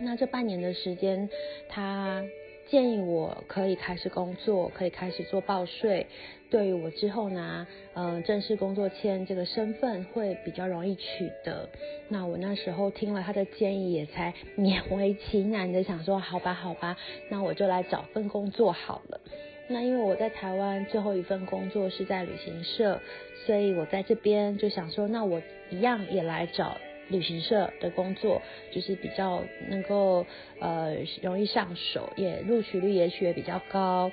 [0.00, 1.30] 那这半年的时间，
[1.68, 2.24] 他。
[2.70, 6.06] 建议我可以开始工作，可以开始做报税。
[6.50, 11.68] 对于我之后拿嗯正式工作签这个身份会比较容易取得。
[12.08, 16.96] 那我那时候听了他的建议，也才勉为其难的想说，好吧好吧，
[17.28, 19.20] 那我就来找份工作好了。
[19.66, 23.00] 那因为我在台湾最后一份工作是在旅行社，
[23.46, 26.76] 所以我在这边就想说，那我一样也来找。
[27.10, 28.40] 旅行社的工作
[28.72, 30.26] 就是比较能够
[30.60, 34.10] 呃容易上手，也录取率也许也比较高。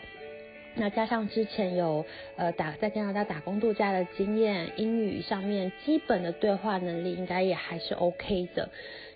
[0.79, 2.05] 那加上之前有
[2.35, 8.69] 呃打在加拿大打工度假的经验，英语上面基本的对话能力应该也还是 OK 的。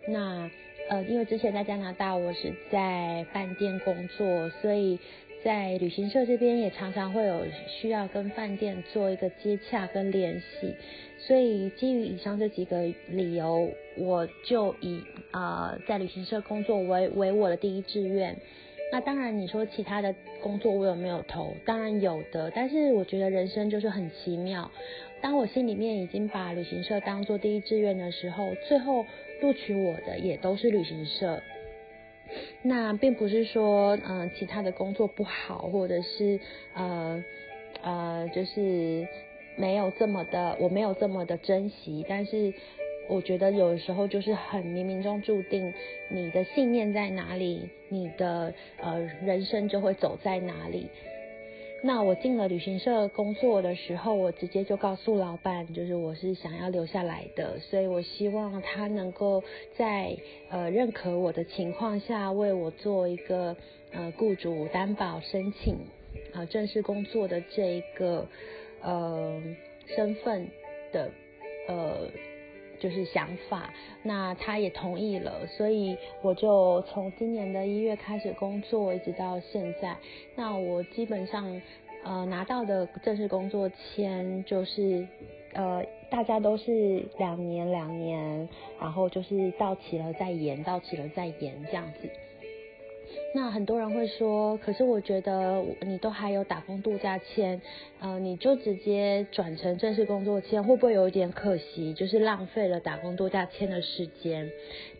[0.07, 0.49] 那
[0.89, 4.99] 呃因为之前在加拿大我是在饭店工作，所以
[5.43, 10.75] 在旅行社这边也常常会有需要跟饭店做一个接洽跟联系。
[11.17, 18.35] 所以基于以上这几个理由，我就以啊在旅行社工作为为我的第一志愿。
[18.91, 21.53] 那当然你说其他的工作我有没有投？
[21.65, 24.69] 当然有的，但是我觉得人生就是很奇妙。
[25.21, 29.05] 当我心里面已经把旅行社当做第一志愿的时候，最后
[29.41, 31.41] 录取我的也都是旅行社。
[32.61, 36.39] 那并不是说嗯其他的工作不好，或者是
[36.73, 37.23] 呃
[37.83, 39.07] 呃就是。
[39.57, 42.53] 没有这么的，我没有这么的珍惜，但是
[43.09, 45.73] 我觉得有时候就是很冥冥中注定，
[46.09, 50.87] 你的信念在哪里，你的呃人生就会走在哪里。
[51.83, 59.43] 那我进了旅行社工作的时候，我直接就告诉老板，就是我是想要留下来的，所以我希望他能够
[59.77, 60.15] 在
[60.49, 63.55] 呃认可我的情况下，为我做一个
[63.91, 65.75] 呃雇主担保申请
[66.33, 68.27] 啊正式工作的这一个。
[68.83, 69.39] 呃，
[69.95, 70.47] 身份
[70.91, 71.11] 的
[71.67, 72.09] 呃
[72.81, 73.71] 就是想法，
[74.01, 79.95] 那他也同意了，所以我就从今年的一月开始工作，一直到现在。
[80.35, 81.61] 那我基本上
[82.03, 85.07] 呃拿到的正式工作签就是
[85.53, 92.09] 呃大家都是两年两年，然后就是到期了再延，到期了再延这样子。
[93.33, 97.61] 那很多人会说，可是我觉得你都还有打工度假签，
[97.99, 101.93] 呃，你就直接转成正式工作签，会不会有一点可惜？
[101.93, 104.49] 就是浪费了打工度假签的时间。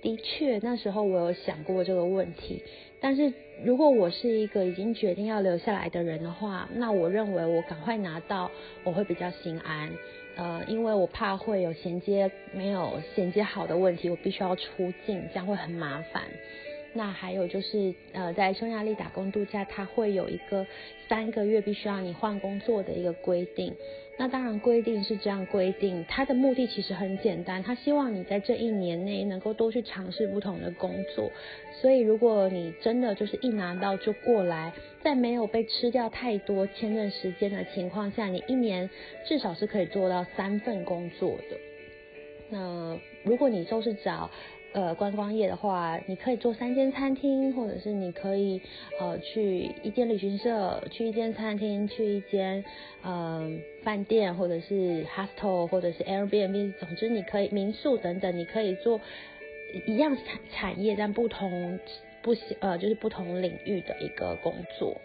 [0.01, 2.63] 的确，那时候我有想过这个问题。
[3.01, 3.33] 但是
[3.63, 8.49] 如果我是一个已经决定要留下来的人的话，那我认为我赶快拿到，
[8.83, 9.89] 我会比较心安。
[10.37, 16.23] 呃，因为我怕会有衔接没有衔接好的问题，我必须要出境，这样会很麻烦。
[16.93, 20.67] 那还有就是，呃，在匈牙利打工度假，它会有一个
[21.07, 23.73] 三个月必须要你换工作的一个规定。
[24.17, 31.31] 那当然规定是这样规定，它的目的其实很简单，他希望你在这一年内能够多去尝试不同的工作。
[31.81, 38.89] 所以如果你真的就是一拿到就过来，在没有被吃掉太多签证时间的情况下，你一年
[39.25, 41.57] 至少是可以做到三份工作的。
[42.49, 44.29] 那如果你都是找
[44.73, 48.61] 呃，观光业的话，你可以做三间餐厅，或者是你可以
[49.01, 52.63] 呃去一间旅行社，去一间餐厅，去一间
[53.01, 53.51] 呃
[53.83, 59.01] 饭店，或者是 hostel，或者是 Airbnb，总之你可以民宿等等，你可以做
[59.85, 61.77] 一样产产业，但不同
[62.21, 64.95] 不呃就是不同领域的一个工作。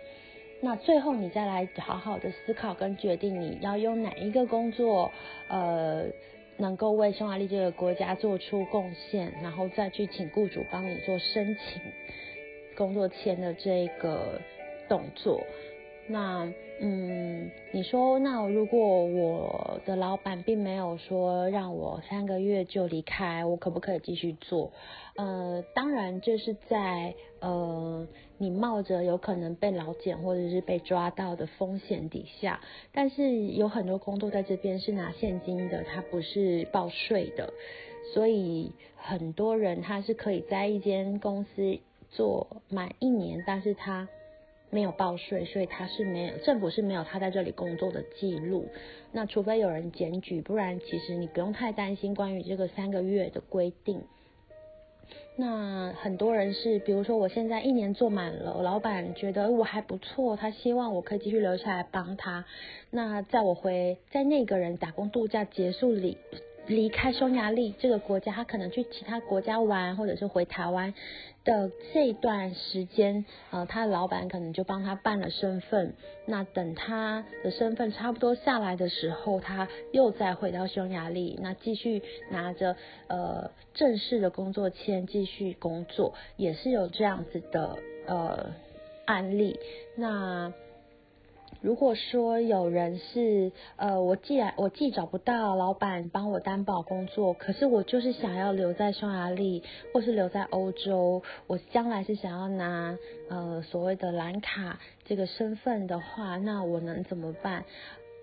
[0.61, 5.11] 那最后你再来好好的思考跟决定你要用哪一个工作，
[5.49, 6.07] 呃。
[6.59, 11.81] 能够为匈牙利这个国家做出贡献，然后再去请雇主帮你做申请
[12.77, 14.41] 工作签的这个
[14.89, 15.41] 动作。
[16.09, 24.73] 那嗯，你说那如果我的老板并没有说让我三个月就离开，我可不可以继续做？
[25.17, 28.07] 呃，当然这是在呃
[28.39, 32.61] 你冒着有可能被老检或者是被抓到的风险底下，
[32.93, 37.53] 但是有很多工作在这边是拿现金的，它不是报税的，
[38.13, 41.79] 所以很多人他是可以在一间公司
[42.11, 44.09] 做满一年，但是他。
[44.71, 48.69] 没有报税，所以他是没有政府是没有他在这里工作的记录。
[49.12, 54.03] 那除非有人检举，不然其实你不用太担心关于这个三个月的规定。
[55.37, 62.45] 那很多人是，比如说我现在一年做满了，老板觉得我还不错，他希望我可以继续留下来帮他。
[62.91, 66.17] 那在我回在那个人打工度假结束里。
[66.67, 70.95] 离开匈牙利这个国家，他可能去其他国家玩，或者是回台湾
[71.45, 75.95] 的这段时间，呃，他的老板可能就帮他办了身份。
[76.27, 88.51] 那等他的身份差不多下来的时候，他又再回到匈牙利，那继续拿着呃正式的工作签继续工作，也是有这样子的呃
[89.05, 89.59] 案例。
[89.97, 90.53] 那。
[91.63, 102.97] 如果说有人是呃，我既然我既找不到老板帮我担保工作，可是我就是想要留在匈牙利或是留在欧洲，我将来是想要拿
[103.29, 107.65] 呃所谓的蓝卡这个身份的话，那我能怎么办？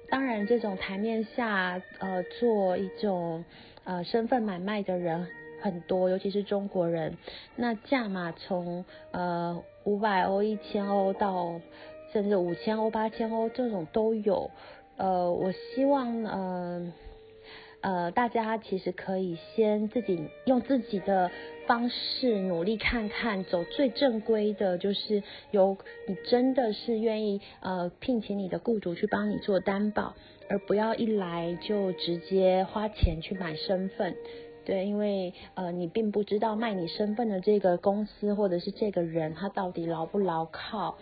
[0.09, 3.43] 当然，这种台面下呃做一种
[3.83, 5.27] 呃身份买卖的人
[5.61, 7.17] 很多，尤其是中国人，
[7.55, 11.59] 那价码从呃五百欧、一千欧到。
[12.13, 14.51] 甚至五千欧、八千欧这种都有，
[14.97, 16.93] 呃，我希望，呃，
[17.81, 21.31] 呃，大家其实可以先自己用自己的
[21.65, 25.75] 方式努力看看，走最正规的，就是由
[26.07, 30.13] 你真的是愿意呃聘请你的雇主去帮你做担保，
[30.49, 34.15] 而不要一来就直接花钱去买身份，
[34.65, 40.95] 对，因为呃你并不知道卖你身份的这个公司或者是这个人他到底牢不牢靠。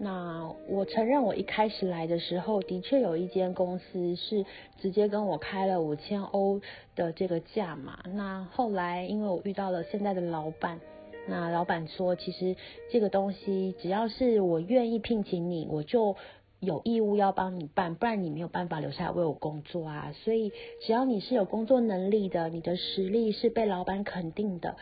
[0.00, 4.46] 那我承认，我一开始来的时候，的确有一间公司是
[4.80, 6.60] 直接跟我开了五千欧
[6.94, 7.98] 的这个价嘛。
[8.14, 10.78] 那后来，因为我遇到了现在的老板，
[11.26, 12.54] 那老板说，其实
[12.92, 16.14] 这个东西只要是我愿意聘请你，我就
[16.60, 20.14] 有义务要帮你办，不然你没有办法留下来为我工作啊。
[20.22, 24.76] 所以，只要你是有工作能力的，你的实力是被老板肯定的，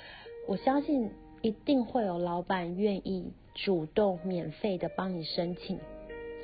[0.47, 1.11] 我相信
[1.47, 3.33] 一定会有老板愿意。
[3.55, 5.79] 主动免费的帮你申请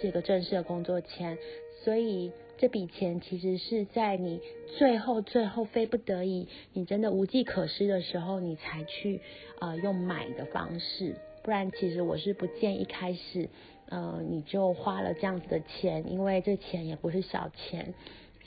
[0.01, 1.37] 这个正式的工作签，
[1.85, 4.41] 所以这笔钱其实是在你
[4.79, 9.21] 最后最后非不得已，你真的无计可施的时候，你才去
[9.59, 13.51] 啊用买的方式，不然其实我是不建议开始
[13.91, 17.93] 呃你就花了这样子的钱，因为这钱也不是小钱。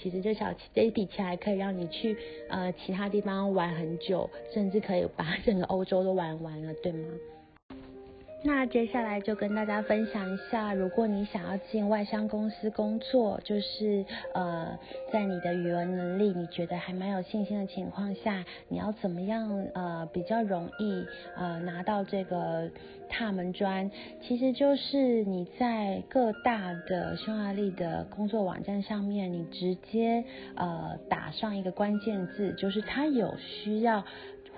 [0.02, 2.16] 其实这小这一笔钱还可以让你去
[2.50, 7.08] 呃其他地方玩很久，甚至可以把整个欧洲都玩完了，对吗？
[8.48, 14.78] 那接下来就跟大家分享一下，如果你想要进外商公司工作，就是呃，
[15.12, 21.04] 在你的语文能力你觉得还蛮有信心的情况下，你要怎么样呃比较容易
[21.36, 22.70] 呃拿到这个
[23.10, 23.90] 踏门砖？
[24.22, 30.24] 其实就是你在各大的匈牙利的工作网站上面，你直接
[30.56, 34.06] 呃打上一个关键字，就是他有需要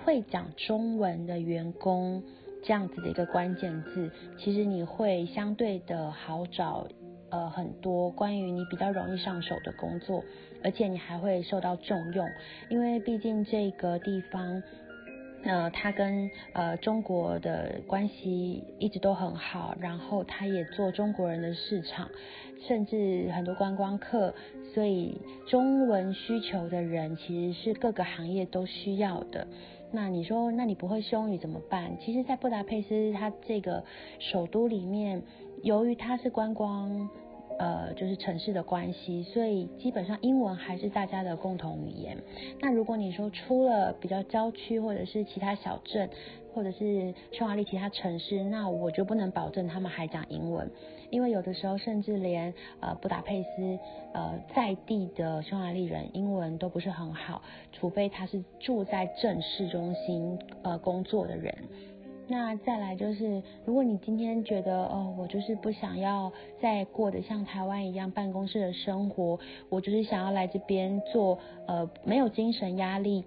[0.04, 2.22] 会讲中文的员工。
[2.62, 6.86] 这样子的一个关键字，其实你会相对的好找，
[7.30, 10.24] 呃，很多关于你比较容易上手的工作，
[10.62, 12.28] 而且你还会受到重用，
[12.68, 14.62] 因为毕竟这个地方，
[15.44, 22.10] 呃，它跟呃中国的关系一直都很好，然后它也做中国人的市场，
[22.66, 24.34] 甚至很多观光客，
[24.74, 29.46] 所以中文需求的人其实是各个行业都需要的。
[29.90, 31.96] 那你说，那你不会匈语怎么办？
[32.00, 33.82] 其实，在布达佩斯，它这个
[34.18, 35.22] 首都里面，
[35.62, 37.08] 由于它是观光，
[37.58, 42.18] 呃，就是城市的关系，所以基本上英文还是大家的共同语言。
[42.60, 46.10] 那如果你说出了比较郊区或者是其他小镇，
[46.58, 50.68] 或者是匈牙利其他城市，那我就不能保证他们还讲英文。
[51.08, 53.78] 因为有的时候，甚至连呃布达佩斯
[54.12, 57.40] 呃在地的匈牙利人英文都不是很好，
[57.70, 61.54] 除非他是住在正市中心呃工作的人。
[62.30, 66.30] 那再来就是，如果你今天觉得哦，我就是不想要
[66.60, 69.38] 再过得像台湾一样办公室的生活，
[69.70, 73.24] 我就是想要来这边做呃没有精神压力，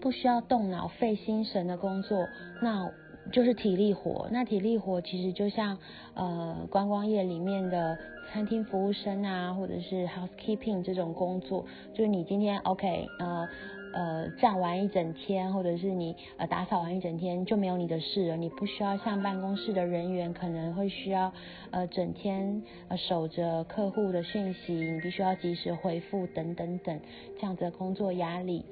[0.00, 2.28] 不需要动脑费心神的工作，
[2.62, 2.90] 那。
[3.32, 5.78] 就是体力活，那体力活其实就像
[6.14, 7.98] 呃观光业里面的
[8.30, 13.48] 餐厅服务生啊，或者是 housekeeping 这种工作，就是你今天 OK 呃
[13.94, 21.32] 呃站完一整天，或者是你呃打扫完一整天就没有你的事了，你不需要像办公室的人员可能会需要
[21.72, 27.00] 呃整天呃守着客户的讯息，你必须要及时回复等等等
[27.40, 28.64] 这样子的工作压力。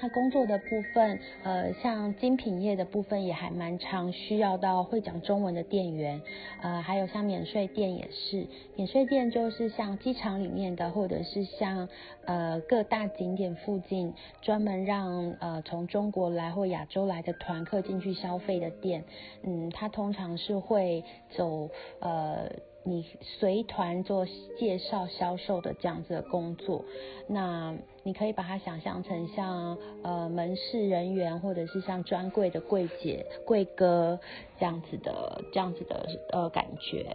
[0.00, 6.22] 他工作的部分，呃，像精品业的部分也还蛮常需要到会讲中文的店员，
[6.62, 8.46] 呃，还有像免税店也是，
[8.76, 11.86] 免税店就是像机场里面的，或者是像
[12.24, 19.04] 呃各大景点附近专门让呃从中国来或亚洲来的团客进去消费的店，
[19.42, 21.68] 嗯，他通常是会走
[22.00, 22.50] 呃。
[22.82, 24.26] 你随团做
[24.58, 26.84] 介绍销售的这样子的工作，
[27.28, 34.18] 那你可以把它想象成像呃门市人员，或者是像专柜的柜姐、柜哥
[34.58, 37.14] 这样子的这样子的呃感觉。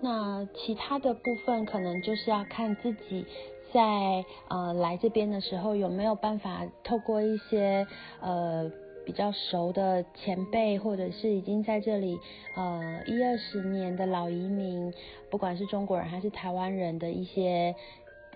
[0.00, 3.26] 那其他的部分可能就是要看自己
[3.72, 7.86] 在呃来这边的时候有没有办法透过一些
[8.20, 8.70] 呃。
[9.08, 12.20] 比较熟的前辈，或者是已经在这里
[12.54, 14.92] 呃一二十年的老移民，
[15.30, 17.74] 不管是中国人还是台湾人的一些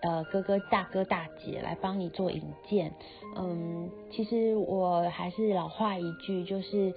[0.01, 2.91] 呃哥哥大哥大姐来帮你做引荐。
[3.37, 6.95] 嗯，其实我还是老话一句，就是。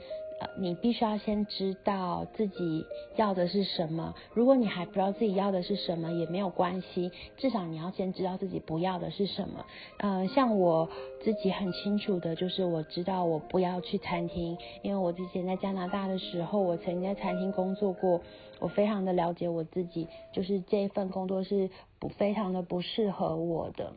[0.58, 4.14] 你必须要先知道自己要的是什么。
[4.34, 9.66] 如果你还不知道自己要的是什么，也没有关系，至少你要先知道自己不要的是什么。
[9.98, 10.90] 呃，像我
[11.24, 18.22] 自己很清楚的，就是我知道我不要去餐厅，因为我之前在加拿大的时候，我曾经在餐厅工作过，
[18.60, 21.70] 我非常的了解我自己，就是这一份工作是
[22.00, 23.94] 不非常的不适合我的，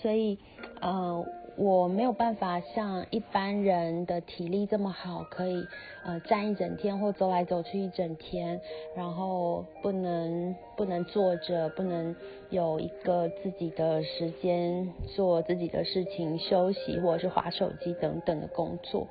[0.00, 0.38] 所以，
[0.80, 1.24] 呃。
[1.62, 5.66] 我没有办法像一般人的体力这么好，可以
[6.06, 8.58] 呃站一整天或走来走去一整天，
[8.96, 12.16] 然后不能不能坐着，不能
[12.48, 19.06] 有一个自己的时间做自己的事情休息，或者是划手机等等的工作。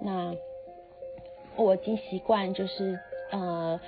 [0.00, 0.34] 那
[1.56, 2.98] 我已经习惯就是
[3.30, 3.78] 呃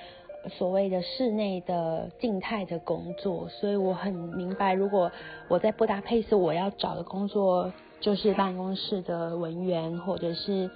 [0.51, 5.11] 所谓的室内的静态的工作，所以我很明白，如果
[5.49, 7.73] 我在布达佩斯我要找的工作。
[8.03, 10.69] 就是办公室的文员，或者是，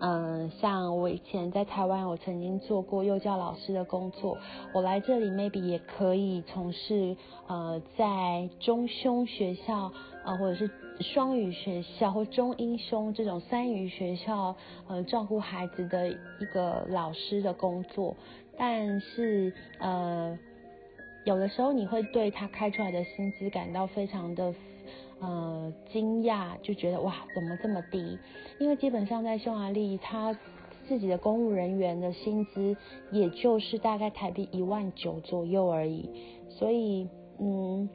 [0.00, 4.36] 嗯，像我以前在台湾，我曾经做过幼教老师的工作。
[4.74, 7.16] 我来这里，maybe 也可以从事，
[7.46, 9.92] 呃，在中匈学校，
[10.24, 10.68] 呃，或者是
[10.98, 14.56] 双语学校或中英匈这种三语学校，
[14.88, 18.16] 呃，照顾孩子的一个老师的工作。
[18.58, 20.36] 但是，呃，
[21.24, 24.52] 有的时候你会对他开出来的薪资感到非常的。
[25.22, 28.18] 呃，惊讶就觉得哇，怎么这么低？
[28.58, 30.36] 因为基本上在匈牙利，他
[30.88, 32.76] 自己的公务人员的薪资
[33.12, 36.10] 也就是大概台币一万九左右而已。
[36.48, 37.08] 所以，
[37.38, 37.88] 嗯，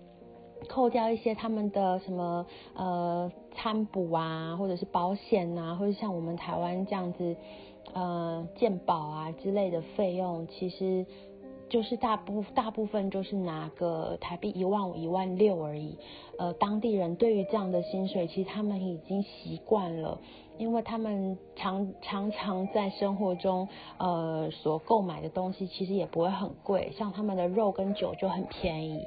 [0.70, 7.36] 扣掉一些他们的什么呃餐补啊，或者是保险啊，或者像我们台湾这样子
[7.94, 11.06] 呃健保啊之类的费用，其实
[11.70, 15.98] 就是大部大部分就是拿个台币一万五一万六而已。
[16.38, 20.20] 呃，当地人对于这样的薪水，其实他们已经习惯了。
[20.58, 23.68] 因为他们常常常在生活中，
[24.00, 29.06] 呃，所购买的东西其实也不会很贵，像他们的肉跟酒就很便宜，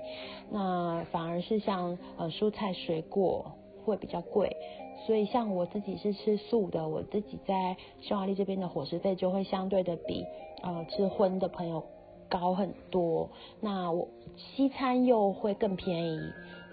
[0.48, 3.50] 那反而是像呃蔬菜水果
[3.84, 4.56] 会比较贵，
[5.04, 10.24] 所以像我自己是吃素的，我自己在匈牙利这边的伙食费就会相对的比
[10.62, 11.82] 呃吃荤的朋友
[12.30, 13.28] 高很多，
[13.60, 16.32] 那我西餐又会更便宜。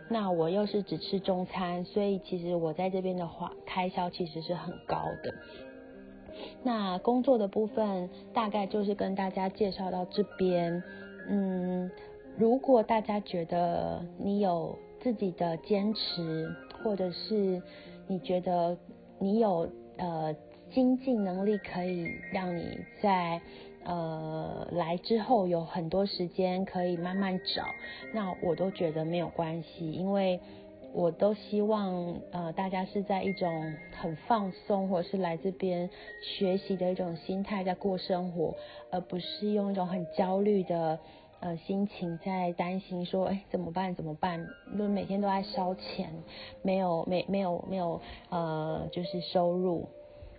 [0.09, 5.33] 那我又是只吃中餐，所以其实我在这边的话，开销其实是很高的。
[6.63, 10.81] 那工作的部分大概就是跟大家介绍到这边。
[11.27, 11.91] 嗯，
[12.37, 17.61] 如果大家觉得你有自己的坚持，或者是
[18.07, 18.77] 你觉得
[19.19, 20.33] 你有呃
[20.71, 23.41] 经济能力，可以让你在。
[23.89, 27.63] 呃，来之后有很多时间可以慢慢找，
[28.13, 30.41] 那我都觉得没有关系，因为
[30.93, 35.89] 我都希望呃大家是在一种很放松，或者是来这边
[36.21, 38.53] 学习的一种心态在过生活，
[38.91, 40.99] 而不是用一种很焦虑的
[41.39, 44.45] 呃心情在担心说，哎怎么办怎么办？
[44.73, 46.11] 因为每天都在烧钱，
[46.61, 49.87] 没有没没有没有呃就是收入，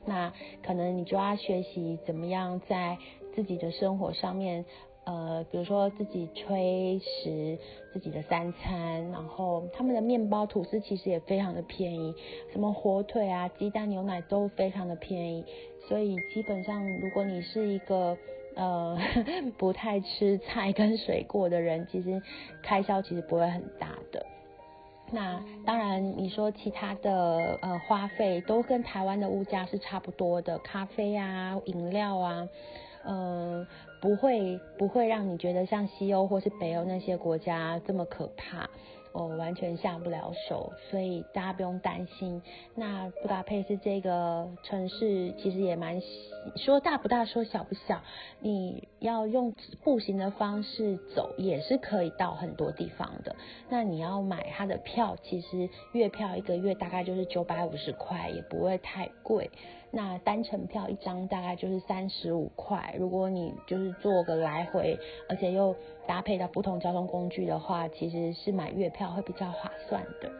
[0.05, 2.99] 那可能你就要学习怎么样在。
[3.39, 4.65] 自己的生活上面，
[5.05, 7.57] 呃，比如说自己炊食
[7.93, 12.13] 自己的三餐，然后他们的面包、吐司其实也非常的便宜，
[12.51, 15.45] 什么火腿啊、鸡蛋、牛奶都非常的便宜，
[15.89, 18.19] 所以基本上如果你是一个
[18.57, 18.99] 呃
[19.57, 22.21] 不太吃菜跟水果的人，其实
[22.61, 24.27] 开销其实不会很大的。
[25.13, 32.49] 那当然你说其他的呃花费都跟台湾的物价是差不多的，咖啡啊、饮料啊。
[33.05, 33.67] 嗯，
[34.01, 38.69] 不会不会让你觉得像西欧或是北欧那些国家这么可怕，
[39.13, 42.43] 我完全下不了手，所以大家不用担心。
[42.75, 46.01] 那布达佩斯这个城市其实也蛮
[46.57, 48.01] 说大不大，说小不小，
[48.41, 53.35] 你要用步行的方式走也是可以到很多地方的。
[53.69, 59.51] 那你要买它的票，其实月票一个月大概就是九百五十块，也不会太贵。
[59.91, 65.75] 那单程票一张大概就是三十五块，如果你就是坐个来回，而且又
[66.07, 70.31] 搭配到不同交通工具的话，其实是买月票会比较划算的。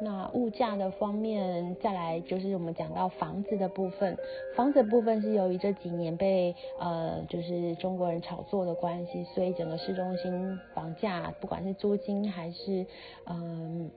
[0.00, 4.18] 那物价的方面，再来就是我们讲到房子的部分，
[4.54, 12.84] 房子的部分是由于这几年被呃就是中国人炒作的关系，所以整个市中心房价不管是租金还是
[13.26, 13.90] 嗯。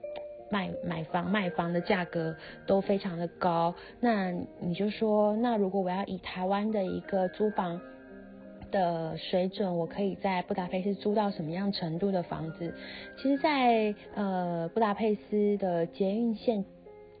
[0.48, 2.36] 卖买房卖房的价格
[2.66, 4.30] 都非常的高，那
[4.60, 7.80] 你就说，那如果我要以台湾的一个租房
[8.70, 12.72] 的水准，我可以在布达佩斯租到什么样程度的房子？
[13.16, 16.64] 其实，在呃布达佩斯的捷运线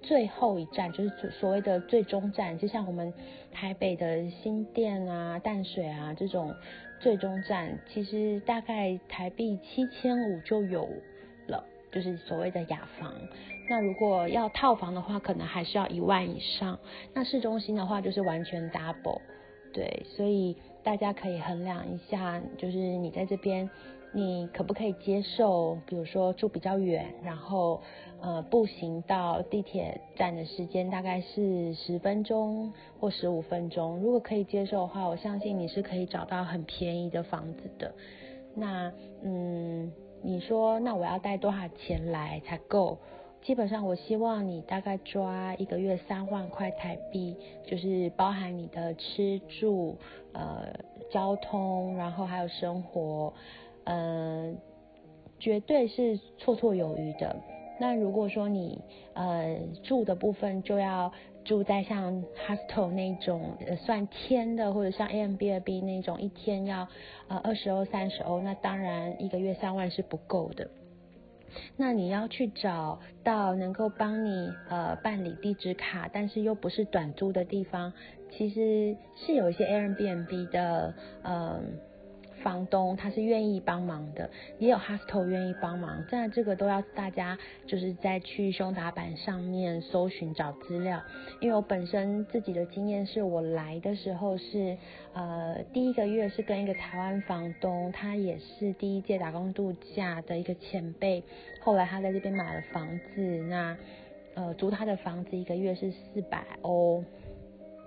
[0.02, 3.12] 最后一站，就是所谓的最终站，就像我们
[3.52, 6.54] 台北的新店啊、淡水啊这种
[7.00, 10.88] 最终站，其实大概台币七千五就有。
[11.92, 13.12] 就是所谓的雅房，
[13.68, 16.78] 那如果要套房的话，可能还是要一万以上。
[17.14, 19.20] 那市中心的话，就是完全 double，
[19.72, 23.70] 对，所以大家可以衡量一下，就是你在这边，
[24.12, 27.80] 你可不可以接受，比如说住比较远，然后
[28.20, 37.94] 呃步行到地铁站的时间大概是十分钟或十五分钟，如果可以接受的话，我相信你是可以找到很便宜的房子的。
[38.54, 39.90] 那嗯。
[40.26, 42.98] 你说那我要带多少钱来才够？
[43.42, 49.96] 基本上我希望你大概抓一个月三万块台币，就是包含你的吃住、
[50.32, 50.66] 呃
[51.12, 53.32] 交通，然后还有生活，
[53.84, 54.58] 嗯，
[55.38, 57.36] 绝对是绰绰有余的。
[57.78, 58.80] 那如果说你
[59.14, 61.12] 呃住的部分就要
[61.44, 66.88] 住在像 hostel 那种呃算天的，或者像 A M B B 那种一天要
[67.28, 70.68] 呃二十欧三十欧，那当然一个月三万是不够的。
[71.76, 77.92] 那你要去找到能够帮你呃办理地址卡，但是又不是短租的地方，
[78.30, 81.78] 其实是有一些 A M B B 的嗯。
[82.46, 84.30] 房东他是愿意帮忙的，
[84.60, 87.36] 也有 hostel 愿意帮忙，但这个都要大家
[87.66, 91.02] 就是在去胸打板上面搜寻找资料，
[91.40, 94.78] 因为我本身自己的经验是我来的时候是
[95.12, 101.24] 呃第一个月是跟一个台湾房东，他也是第一届打工度假的一个前辈，
[101.60, 103.76] 后来他在这边买了房子，那
[104.34, 107.02] 呃租他的房子一个月是四百欧。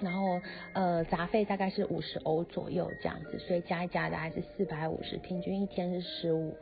[0.01, 0.39] 然后
[0.73, 6.55] 呃杂费大概是五十欧左右这样子，所以加一加大概是四百五十，平均一天是十五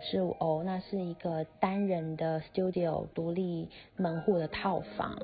[0.00, 5.18] 十五欧，那是一个单人的 studio 独立门户的套房。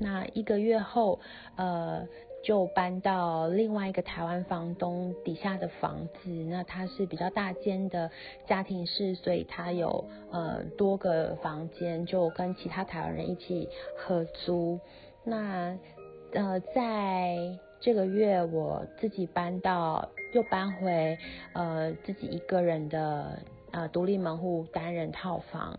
[0.00, 1.18] 那一个月后
[1.56, 2.06] 呃
[2.44, 8.08] 就搬到另外一个台湾房东底下的房子，那它是比较大间的
[8.46, 14.78] 家庭式，所以它有呃多个房间，就跟其他台湾人一起合租。
[15.24, 15.76] 那
[16.32, 17.36] 呃，在
[17.80, 21.16] 这个月我自己搬到，又搬回
[21.54, 23.38] 呃自己一个人的
[23.70, 25.78] 呃独立门户单人套房，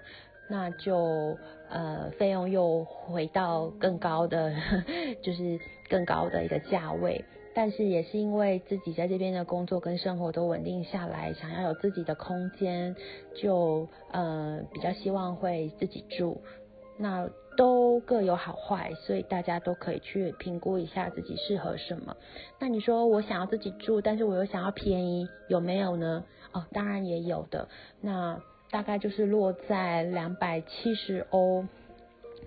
[0.50, 1.38] 那就
[1.70, 4.54] 呃费用又回到更高的，
[5.22, 7.24] 就是更高的一个价位。
[7.54, 12.96] 但是也是因为自己在这边的工作跟生活都稳定下来，想要有自己的空间，
[13.36, 16.42] 就呃比较希望会自己住。
[16.98, 17.30] 那
[17.60, 22.16] 都各有好坏，所以大家都可以去评估一下自己适合什么。
[22.58, 26.24] 那你说我想要自己住，但是我又想要便宜，有没有呢？
[26.54, 27.68] 哦，当然也有的。
[28.00, 28.42] 那
[28.72, 31.66] 大概就是落在两百七十欧，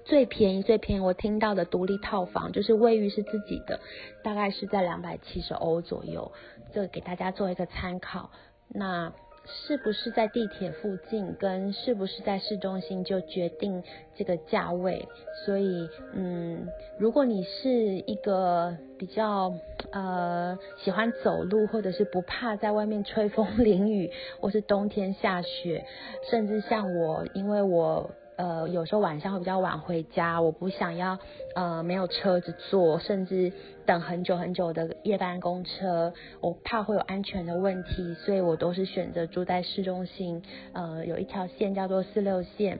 [0.06, 3.80] 最便宜最便宜我听到的独立套房，就是卫浴是自己的，
[4.24, 6.32] 大概是在两百七十欧左右。
[6.72, 8.30] 这给大家做一个参考。
[8.68, 9.12] 那。
[9.44, 13.82] 是不是在地铁附近，跟是不是在市中心就决定
[14.14, 15.08] 这个价位。
[15.44, 16.68] 所以，嗯，
[16.98, 19.52] 如果你是一个比较
[19.90, 25.84] 呃喜欢走路，或者是不怕在外面吹风 淋雨，或是冬天下雪，
[26.30, 28.10] 甚至像我，因为我。
[28.36, 31.18] 呃，有时候晚上会比较晚回家，我不想要
[31.54, 33.52] 呃没有车子坐，甚至
[33.84, 40.42] 等很久很久的夜班公车，我怕会有安全的问题，所以我都是选择住在市中心。
[40.72, 42.78] 呃，有一条线叫做四六线。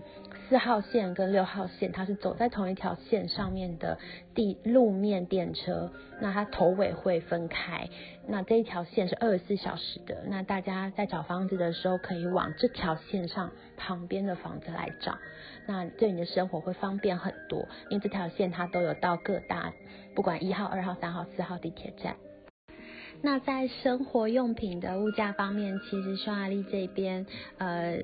[0.53, 3.99] 四号线跟六号线，它是走在同一条线上面的
[4.35, 5.91] 地路面电车，
[6.21, 7.89] 那它头尾会分开。
[8.29, 15.17] 那这一条线是二十四小时的，那大家在找房子的时候，可以往这条线上旁边的房子来找，
[15.67, 19.73] 那对你的生活会方便很多，因为这条线它都有到各大，
[20.15, 22.17] 不管一号、二号、三号、四号地铁站。
[23.23, 27.25] 那在生活用品的物价方面，其实匈牙利这边，
[27.57, 28.03] 呃。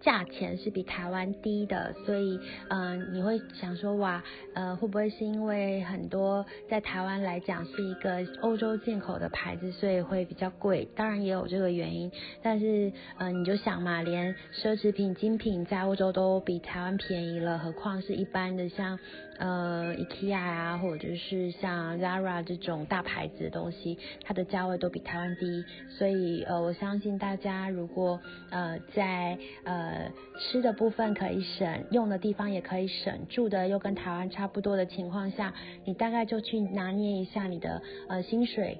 [0.00, 2.38] 价钱是比台湾低的，所以
[2.68, 4.22] 嗯，你会想说哇，
[4.54, 10.88] 呃，会不会是因为很多在台湾来讲是一个欧洲进口的牌子，所以会比较贵？
[10.94, 12.10] 当然也有这个原因，
[12.42, 18.98] 但是嗯，你就想嘛，连奢侈品精品在欧洲都比台湾便宜了，何况是一般的像
[19.38, 28.20] 呃 IKEA 啊，或者是像 Zara 这种大牌子的东西，它的价位都比台湾低，所以呃，我相信大家如果
[28.50, 38.78] 呃在呃，呃吃的部分可以省，用的地方也可以省，住的又跟台湾差不多的情况下，你大概就去拿捏一下你的呃薪水，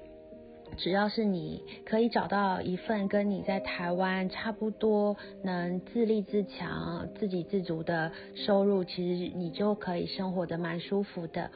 [0.77, 11.49] 只要是你可以找到一份跟你在台湾差不多能自立自强、自给自足的收入，其实你就可以生活的蛮舒服的。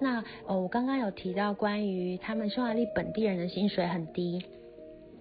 [0.00, 4.44] 那呃，我刚刚有提到关于他们匈牙利本地人的薪水很低。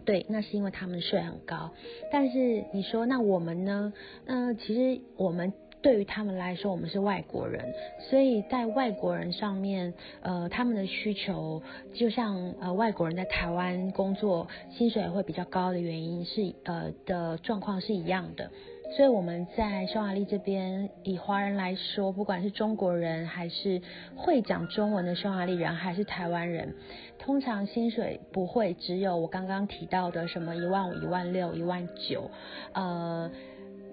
[0.08, 1.70] 对，那是因为他们税很高，
[2.14, 3.92] 但是你说那我们呢？
[4.26, 5.52] 嗯，其实我们
[5.82, 7.74] 对于他们来说，我们是外国人，
[8.10, 11.62] 所以在外国人上面，呃，他们的需求
[11.94, 18.50] 就像呃外国人在台湾工作薪水会比较高的原因是呃的状况是一样的。
[18.96, 23.80] 所以我们在匈牙利这边，以华人来说，不管是中国人，还是
[24.16, 26.74] 会讲中文的匈牙利人，还是台湾人，
[27.20, 32.32] 通常薪水不会只有我刚刚提到的什么一万五、一万六、一万九。
[32.74, 33.30] 呃，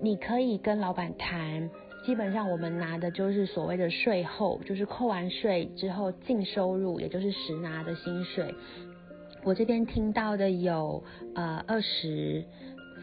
[0.01, 1.69] 你可以跟老板谈，
[2.07, 8.55] 基本上我们拿的就是所谓的税后，就是扣完税之后净收入，也就是实拿的薪水。
[9.43, 12.45] 我这边听到的有呃二十。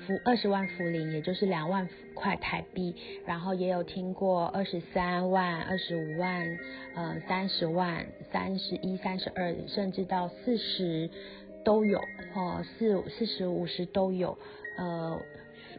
[0.02, 2.96] 福二十万福林，也就是两万块台币，
[3.26, 6.60] 然后也有听过二十三万、二十五万、
[6.96, 11.10] 呃三十万、三十一、三十二，甚至到四十
[11.64, 12.00] 都有，
[12.36, 14.38] 哦四四十五十都有，
[14.78, 15.20] 呃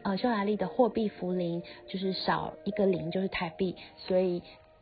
[0.03, 4.41] 呃匈牙利的货币福林就是少一个零就是台币，所以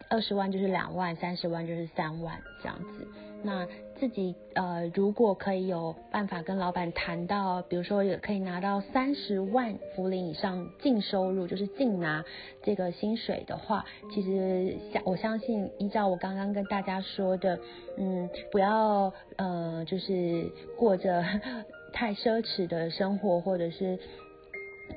[0.10, 3.08] 二十万就是两万，三十万就是三万这样子。
[3.44, 3.68] 那
[4.02, 12.26] 自己呃，如果可以有办法跟老板谈到，比如说也可以拿到三十万福林以上净收入，就是净拿
[12.64, 17.60] 这个薪水的话，其实相我相信，依照我刚刚跟大家说的，
[17.96, 21.24] 嗯，不要呃，就是过着
[21.94, 24.00] 太奢侈的生活，或者是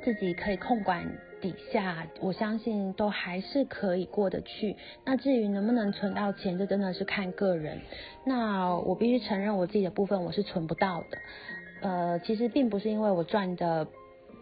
[0.02, 1.06] 自己可以控管。
[1.44, 4.76] 底下，我相信都还是可以过得去。
[5.04, 7.82] 那至于能不能存到钱，这真的是看个人。
[8.24, 11.18] 那我必须承认，我自己的部分我是存不到的。
[11.82, 13.86] 呃，其实并不是因为我赚的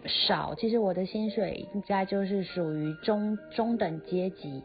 [0.07, 4.63] 少，其实我的薪水应该就是属于中中等阶级，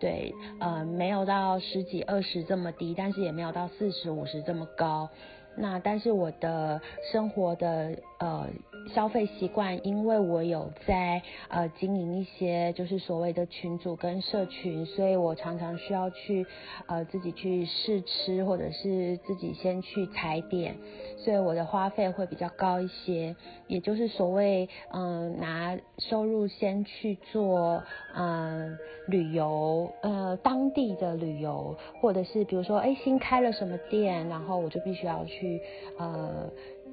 [0.00, 5.08] 对，呃，没有到十几二十这么低，但是也没有到四十五十这么高。
[5.56, 6.80] 那但是我的
[7.12, 8.48] 生活的呃
[8.94, 16.46] 消费习惯，因为我有在呃经营一些就是所谓的群组跟社群，所以我常常需要去
[16.86, 20.76] 呃自己去试吃，或者是自己先去踩点，
[21.16, 23.36] 所以我的花费会比较高一些，
[23.68, 27.84] 也就是所谓嗯拿收入先去做
[28.16, 35.36] 嗯旅游呃当地的旅游，或者是比如说哎新开了什么店，然后我就必须要去。
[35.36, 35.60] 去
[35.98, 36.50] 呃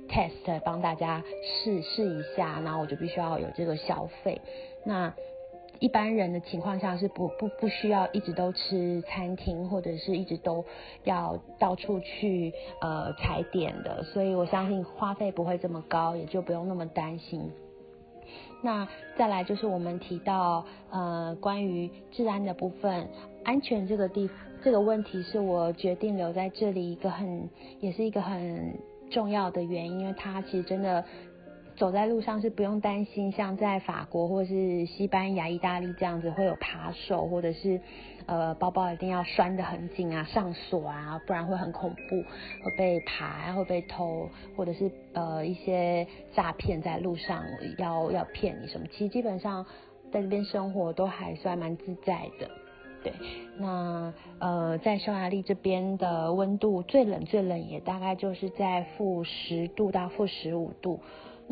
[0.09, 4.41] test 帮大家试试一下，然后我就必须要有这个消费。
[4.83, 5.13] 那
[5.83, 10.63] 一般人的情况下是不不不需要一直都吃餐厅，或者是一直都
[11.03, 17.51] 要到处去呃踩点的，所以我相信花费不会这么高，也就不用那么担心。
[18.61, 23.05] 那再来就是我们提到呃关于治安的部分，
[23.43, 24.29] 安全这个地
[24.63, 27.49] 这个问题是我决定留在这里一个很
[27.81, 28.79] 也是一个很
[29.11, 31.03] 重要的原因，因为它其实真的。
[31.75, 37.81] 走在路上是不用担心，像在法国或是西班牙、意大利这样子会有扒手，或者是
[38.27, 42.21] 呃包包一定要拴得很紧啊、上锁啊，不然会很恐怖，
[42.63, 46.05] 会被扒、会被偷，或者是呃一些
[46.35, 47.43] 诈骗在路上
[47.79, 48.85] 要要骗你什么。
[48.91, 49.65] 其实基本上
[50.11, 52.49] 在这边生活都还算蛮自在的。
[53.03, 53.11] 对，
[53.57, 60.99] 那呃在匈牙利这边的温度最冷最冷也大概就是在负十度到负十五度。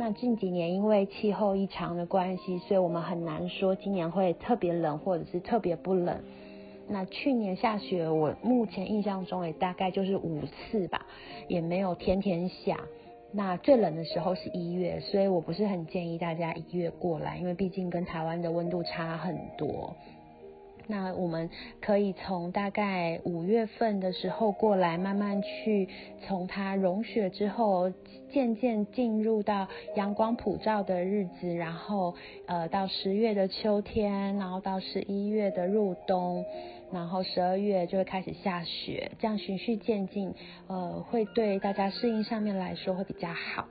[0.03, 6.19] 那近几年因为气候异常的关系，所以我们很难说今年会特别冷或者是特别不冷。
[6.89, 11.05] 那去年下雪，我目前印象中也大概就是五次吧，
[11.47, 12.79] 也没有天天下。
[13.31, 19.95] 那最冷的时候是一月，所以我不是很建议大家一月过来，因为毕竟跟台湾的温度差很多。
[20.91, 25.87] 那我们可以从大概五月份的时候过来，慢慢去
[26.27, 27.89] 从它融雪之后，
[28.29, 32.13] 渐渐进入到阳光普照的日子，然后
[32.45, 36.43] 呃到十月的秋天，然后到十一月的入冬，
[36.91, 40.33] 然后十二月就会开始下雪，这样循序渐进，
[40.67, 43.65] 呃会对大家适应上面来说会比较好。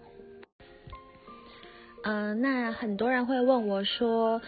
[2.03, 4.41] 嗯，那很多人会问我说。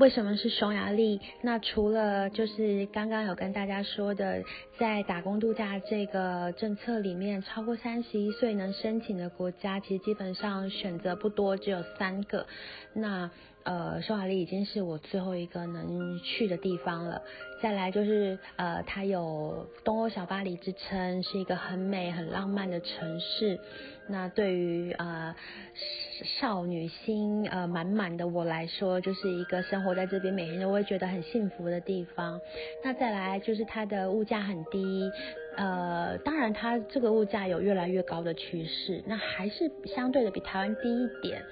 [0.00, 1.20] 为什么是匈牙利？
[1.42, 4.42] 那除了就是刚刚有跟大家说的，
[4.78, 12.46] 在打工度假这个政策里面，超过三十一岁能申请的国家，其实基本上选择不多，只有三个。
[12.94, 13.30] 那
[13.64, 17.20] 呃，匈牙利已经是我最后一个能去的地方了。
[17.60, 23.60] 再来就是呃，它有东欧小巴黎之称，是一个很美、很浪漫的城市。
[24.08, 25.36] 那对于呃
[26.24, 32.40] 少女心呃满满的我来说，就是一个生活在这边每天都会觉得很幸福的地方。
[32.84, 35.10] 那再来就是它的物价很低，
[35.56, 41.42] 呃，当然它这个物价有越来越高的趋势，那还是相对的比台湾低一点。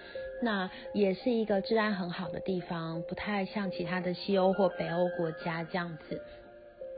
[0.40, 6.22] 那也是一个治安很好的地方，不太像其他的西欧或北欧国家这样子。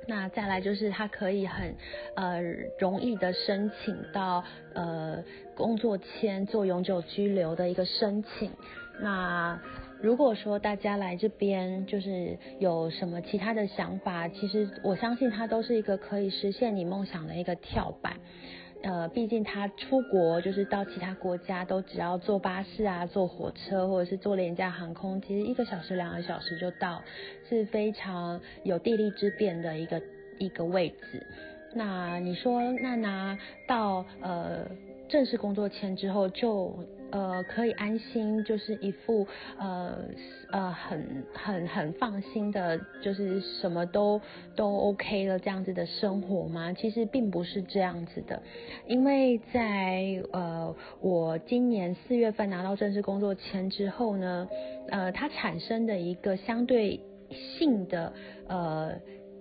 [0.07, 1.75] 那再来就是他可以很
[2.15, 2.41] 呃
[2.79, 4.43] 容易的申请到
[4.75, 5.23] 呃
[5.55, 8.51] 工作签做永久居留的一个申请。
[9.01, 9.61] 那
[10.01, 18.17] 如果说大家来这边就是有什么其他的想法，其实我相信它都是一个可以实现你梦想的一个跳板。
[18.83, 27.03] 呃，毕竟他出国就是到其他国家都只要坐巴士啊，坐火车或者是坐廉价航空，其实一个小时、两个小时就到，
[27.49, 30.03] 是非常有地利之便的一个
[30.39, 31.27] 一个位置。
[31.75, 34.67] 那你说，娜娜到呃
[35.09, 36.75] 正式工作签之后就。
[37.13, 39.27] 呃，可以安心，就是一副
[39.59, 39.99] 呃
[40.51, 44.21] 呃很很很放心的，就是什么都
[44.55, 46.73] 都 OK 了这样子的生活吗？
[46.73, 48.43] 其实并不是这样子的，
[48.87, 54.49] 因为在呃我今年四月份拿到正式工作签之后呢，
[54.89, 57.01] 呃它产生的一个相对
[57.59, 58.13] 性的
[58.49, 58.95] 呃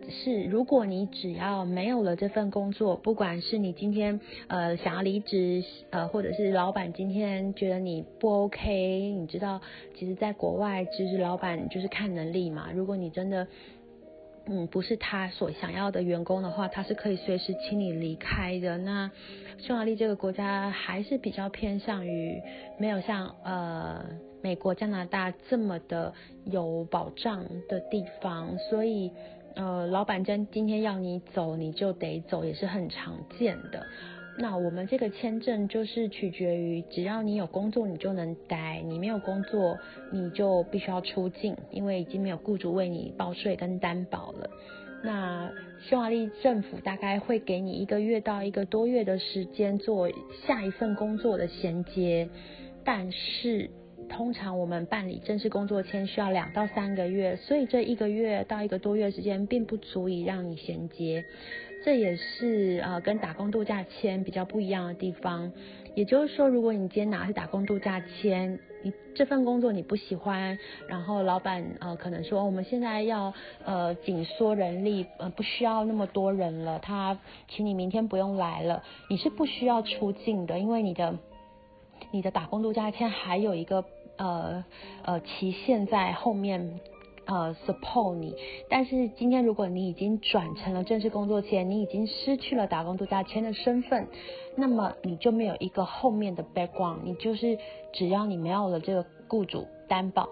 [0.09, 9.61] 是如果你只要没有了这份工作，不管是你今天呃想要离职，呃，或者是老板今天觉得你不 OK，你知道，
[9.95, 12.69] 其实在国外其实老板就是看能力嘛。
[12.73, 13.47] 如果你真的
[14.45, 18.77] 嗯不是他所想要的员工的话，他是可以随时请你离开的。
[18.77, 19.11] 那
[19.57, 22.41] 匈牙利这个国家还是比较偏向于
[22.77, 24.05] 没有像呃。
[24.41, 26.13] 美国、加拿大这么的
[26.45, 29.11] 有保障的地方，所以
[29.55, 33.85] 呃，老板真今天要你走，你就得走，也是很常见的。
[34.37, 39.77] 那我们这个签证就是取决于，只要你有工作，你就能待；你没有工作，
[40.11, 44.49] 你就必须要出境，因为已经没有雇主为你报税跟担保了。
[45.03, 50.09] 那匈牙利政府大概会给你一个月到一个多月的时间做
[50.45, 52.29] 下一份工作的衔接，
[52.85, 53.69] 但是。
[54.09, 61.23] 通常我们办理正式工作签需要两到三个月，所以这一个月到一个多月时间并不足以让你衔接，
[61.85, 65.51] 这也是呃跟打工度假签比较不一样的地方。
[65.95, 70.57] 也就是说，如果你今天拿是打工度假签，你这份工作你不喜欢，
[70.87, 73.33] 然后老板呃可能说我们现在要
[73.63, 81.17] 呃紧缩人力，呃不需要那么多人了，他请你明天不用来了，你是不需要出境的，因为你的
[82.11, 83.85] 你的打工度假签还有一个。
[84.19, 84.63] 呃
[85.03, 86.79] 呃，期限在后面
[87.25, 88.35] 呃 support 你，
[88.69, 94.07] 但是今天如果你已经转成了正式工作签，你已经失去了打工度假签的身份，
[94.55, 97.57] 那么你就没有一个后面的 background，你就是
[97.93, 100.27] 只要你没有了这个雇主担保。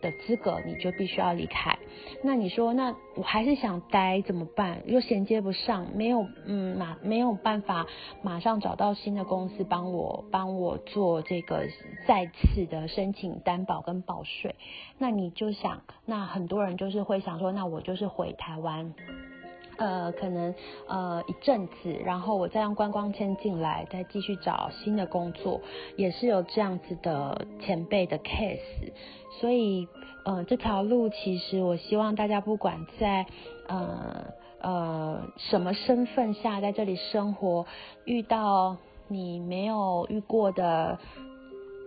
[0.00, 1.78] 的资格你就必须要离开。
[2.22, 4.82] 那你说，那我还是想待怎么办？
[4.86, 7.86] 又衔接不上，没有嗯马没有办法
[8.22, 11.66] 马上找到新的公司帮我帮我做这个
[12.06, 14.54] 再次的申请担保跟报税。
[14.98, 18.94] 那你就想，那很多人就是会想说，那我就是回台湾。
[19.78, 20.54] 呃，可能
[20.88, 25.58] 呃一阵子，然后我再用观光签进来，再继续找新的工作，
[25.96, 28.92] 也是有这样子的前辈的 case。
[29.40, 29.88] 所以，
[30.24, 33.24] 呃，这条路其实我希望大家不管在
[33.68, 34.24] 呃
[34.60, 37.64] 呃什么身份下在这里生活，
[38.04, 38.76] 遇到
[39.08, 40.98] 你没有遇过的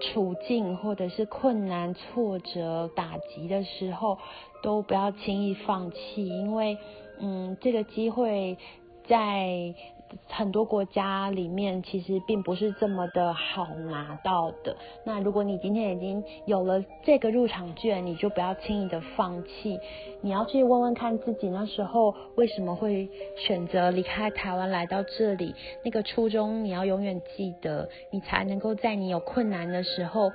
[0.01, 4.17] 处境或者是困难、挫折、打击的时候，
[4.63, 6.77] 都不要轻易放弃，因为。
[7.19, 8.57] 嗯，这个机会
[9.07, 9.75] 在
[10.27, 14.75] 很多国家里面其实并不是这么的好拿到的。
[15.05, 19.79] 那如果你今天已经有了这个入场券，你就不要轻易的放弃。
[20.21, 25.53] 你要去问问看自己那时候为什么会选择离开台湾来到这里，
[25.83, 30.31] 那个初衷你要永远记得，你才能够在你有困难的时候。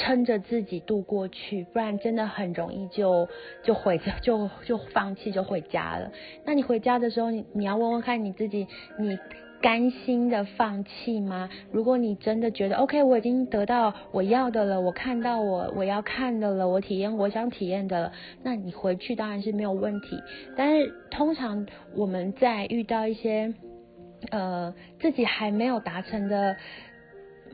[0.00, 3.28] 撑着自己度过去，不然真的很容易就
[3.62, 6.10] 就回 就就放弃就回家了。
[6.46, 8.66] 那你回家的时候，你你要问问看你自己，
[8.98, 9.18] 你
[9.60, 11.50] 甘心的放弃吗？
[11.70, 20.18] 如果你真的觉得 OK，我已经得到我要的了，我看到我我要看的了，我体验我想体验的了，那你回去当然是没有问题。
[20.56, 23.52] 但是通常我们在遇到一些
[24.30, 26.56] 呃自己还没有达成的。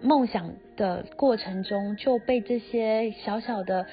[0.03, 3.86] 梦想的过程中就被这些小小的，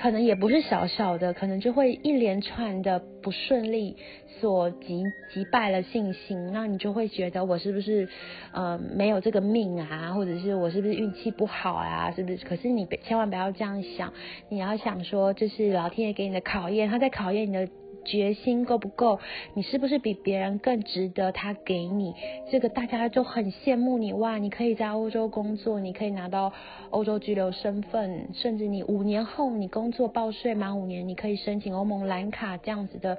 [0.00, 3.96] 可能也不是小小的，可能就会一连串的不顺利
[4.40, 8.08] 所击击败了信心，那你就会觉得我是不是
[8.52, 12.44] 呃没有这个命啊，或者是我是不是运气不好啊，是不是？
[12.44, 14.12] 可是你千万不要这样想，
[14.48, 17.68] 你要想说这是老天爷给你的考验，他在考验你的。
[18.06, 19.18] 决心够不够？
[19.54, 22.14] 你是不是比别人更值得他给你？
[22.50, 24.38] 这个大家就很羡慕你哇！
[24.38, 26.52] 你可以在欧洲工作，你可以拿到
[26.90, 33.18] 欧洲居留身份，甚至你五年后你工作报税满五年，你可以申请欧盟蓝卡这样子的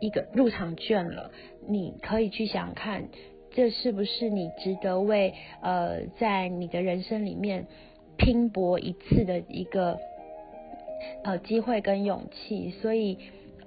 [0.00, 1.30] 一个入场券了。
[1.66, 3.08] 你可以去想看，
[3.50, 7.66] 这是不是你值得为呃在你的人生里面
[8.18, 9.98] 拼搏一次的一个
[11.24, 12.70] 呃机会跟勇气？
[12.82, 13.18] 所以。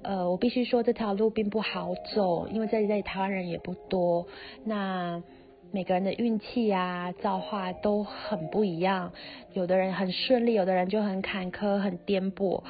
[0.03, 4.25] 呃，我必须说这条路并不好走，因为这里台湾人也不多。
[4.65, 5.21] 那
[5.71, 9.11] 每个人的运气啊、造化都很不一样，
[9.53, 12.61] 有的人很顺利，有的人就很坎坷、很颠簸。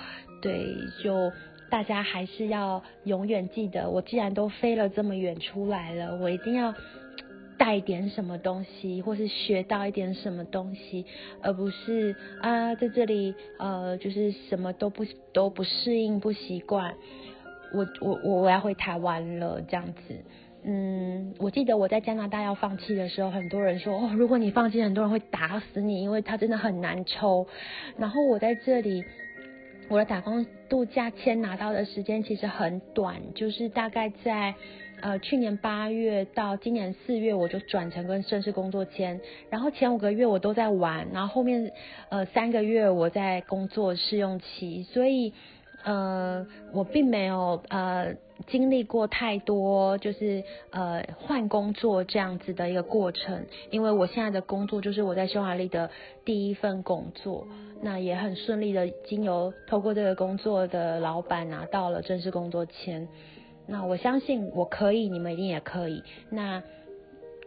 [0.41, 0.67] 对，
[1.03, 1.31] 就
[1.69, 6.73] 大家还是要永远记得，我既然都飞了这么远出来了，我一定要
[7.61, 11.05] 带点什么东西，或是学到一点什么东西，
[11.43, 16.95] 而不是啊在这里呃就是什么都不都不适应、不习惯。
[17.71, 20.15] 我我我我要回台湾了，这样子，
[20.63, 27.45] 嗯，我记得我在加拿大要放弃的时候，很多人说，哦，如果你放弃，很多人会打死你，因为它真的很难抽。
[27.95, 29.05] 然后我在这里，
[29.87, 34.55] 我的打工度假签拿到的时间其实很短，就是大概在
[35.01, 41.71] 呃去年八月到今年四月我就转成跟正式工作签，然后前五个月我都在玩，然后后面
[42.09, 45.33] 呃三个月我在工作试用期，所以
[45.83, 48.15] 呃我并没有呃。
[48.47, 55.91] 经历过太多，就是呃换工作这样子的一个过程，因为我现在的工作就是我在匈牙利的
[56.25, 57.47] 第一份工作，
[57.83, 63.07] 那也很顺利的经由透过这个工作的老板拿到了正式工作签，
[63.71, 66.61] 那我相信我可以，你们一定也可以，那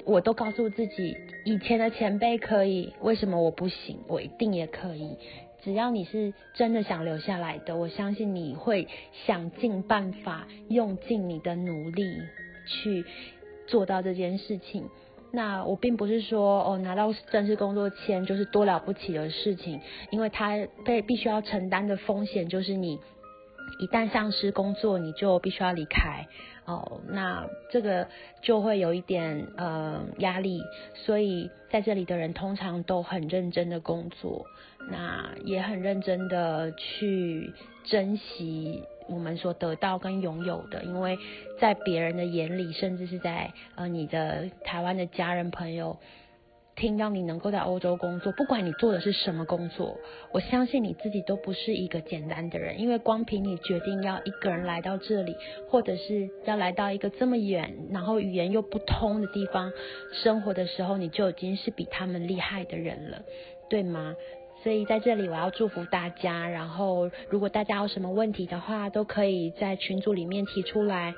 [0.07, 1.15] 我都告诉自己，
[1.45, 3.99] 以前的前辈可以，为什么我不行？
[4.09, 5.19] 我一定也可以。
[5.63, 8.89] 只要你是真的想留下来的，我相信你会
[9.27, 12.19] 想尽办法，用尽你的努力
[12.67, 13.05] 去
[13.67, 14.89] 做到这件事情。
[15.31, 22.99] 那我并不是说哦，拿到正式工作签就是多了不起的事情，因为他被必须要承担的风险就是你
[23.79, 26.27] 一旦丧失工作，你就必须要离开。
[26.67, 28.09] 哦，那这个
[28.41, 30.63] 就会有一点呃压力，
[30.95, 34.47] 所以在这里的人通常都很认真的工作，
[34.91, 37.53] 那也很认真的去
[37.85, 41.19] 珍惜我们所得到跟拥有的，因为
[41.61, 45.99] 在别人的眼里，甚至是在呃你的台湾的家人朋友。
[46.77, 49.97] 听到你能够在欧洲工作，不管你做的是什么工作，
[50.33, 55.37] 我相信你自己都不是一个简单的人，因为光凭你决定要一个人来到这里，
[55.69, 59.73] 或者是要来到一个这么远，然后语言又不通的地方
[60.13, 63.23] 生活的时候，你就已经是比他们厉害的人了，
[63.71, 64.17] 对吗？
[64.63, 71.15] 所以在这里我要祝福大家，然后如果大家有什么问题的话，都可以在群组里面提出来。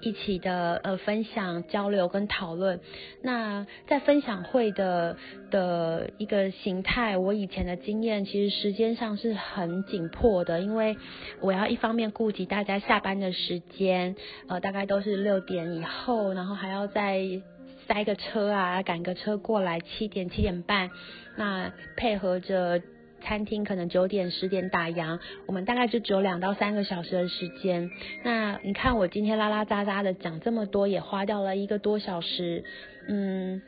[0.00, 2.80] 一起的呃分享交流跟讨论，
[3.22, 5.16] 那在分享会的
[5.50, 10.96] 的一个形态，我以前的经验其实时间上是很紧迫的，因为
[11.40, 14.16] 我要一方面顾及大家下班的时间，
[14.48, 17.20] 呃大概都是六点以后，然后还要再
[17.86, 20.90] 塞个车啊，赶个车过来七点七点半，
[21.36, 22.80] 那配合着。
[23.26, 27.90] 餐厅可能九点十点打烊，我们大概就只有两到三个小时的时间。
[28.22, 32.62] 那你看我今天拉拉杂杂的讲这么多，也花掉了一个多小时，
[33.08, 33.60] 嗯。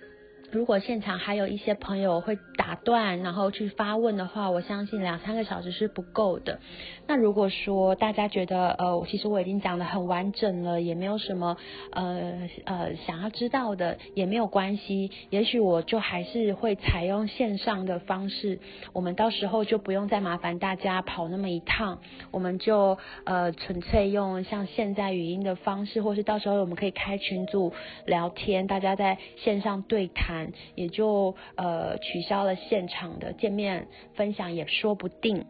[0.50, 6.58] 如果现场还有一些朋友会打断，然后去发问的话，我相信两三个小时是不够的。
[7.06, 11.58] 那如果说大家觉得，呃，其实我已经讲的很完整了，也没有什么，
[11.92, 15.10] 呃呃想要知道的，也没有关系。
[15.28, 18.58] 也许我就还是会采用线上的方式，
[18.94, 27.74] 我们到时候就不用再麻烦大家跑那么一趟，我们就呃纯粹用像现在语音的方式，或是到时候我们可以开群组
[28.06, 30.37] 聊天，大家在线上对谈。
[30.74, 35.44] 也就呃取消了现场的见面分享也说不定，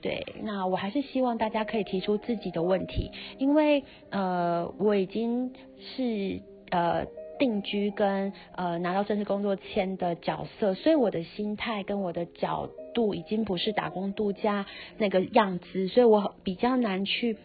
[0.00, 6.40] 对，那我还是希望大家可以提出自己的问题，因为呃我已经是
[6.70, 7.06] 呃
[7.38, 14.66] 定居跟呃拿到正式工作签的角色，所以我的心态跟我的角度已经不是打工度假
[14.98, 17.36] 那个样子，所以我比较难去。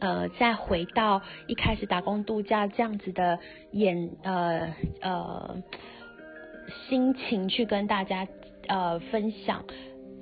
[0.00, 3.38] 呃，再回到一开始打工度假这样子的
[3.70, 5.62] 演呃呃。
[6.88, 8.26] 心情去跟大家
[8.68, 9.64] 呃分享，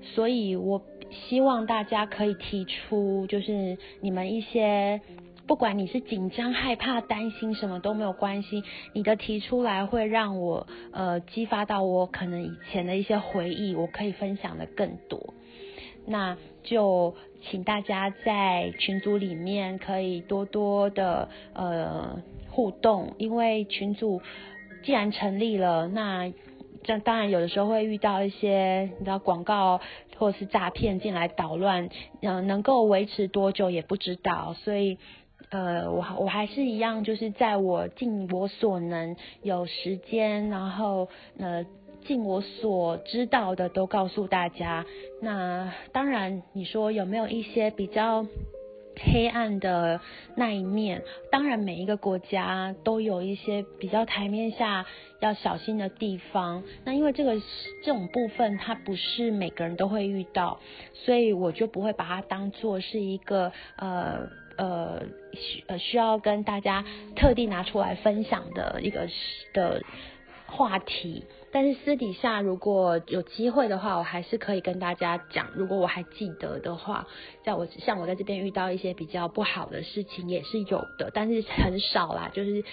[0.02, 0.82] 所以我
[1.28, 5.00] 希望大家可以提出，就是你们一些，
[5.46, 15.34] 不管你是紧张、害怕、担心什么都没有关系，你的提出来会让我呃激发到我可能以前的一些回忆，我可以分享的更多。
[16.06, 22.20] 那就请大家在群组里面可以多多的呃
[22.50, 24.20] 互动，因为群组。
[24.84, 26.32] 既然成立了，那
[26.82, 29.80] 这当然有的时候会遇到一些你知道广告
[30.18, 31.88] 或者是诈骗进来捣乱，
[32.20, 34.98] 嗯，能够维持多久也不知道，所以
[35.50, 41.08] 呃，我我还是一样，就是在我尽我所能有时间，然后
[41.38, 41.64] 呃
[42.04, 44.84] 尽我所知道的都告诉大家。
[45.22, 48.26] 那当然，你说有没有一些比较？
[48.96, 50.00] 黑暗的
[50.36, 54.86] 那一面，当然每一个国家都有一些比较台面下
[55.20, 56.62] 要小心的地方。
[56.84, 57.34] 那因为这个
[57.82, 60.60] 这种部分，它不是每个人都会遇到，
[60.92, 66.84] 所以我就不会把它当做是一个呃呃需呃需要跟大家
[67.16, 69.08] 特地拿出来分享的一个
[69.52, 69.82] 的
[70.46, 71.24] 话题。
[71.54, 75.50] 但是私底下如果有机会的话，我还是可以跟大家讲。
[75.54, 77.06] 如果我还记得的话，
[77.44, 82.64] 在我像我在这边遇到一些比较不好的事情也是有的，但是很少啦，就是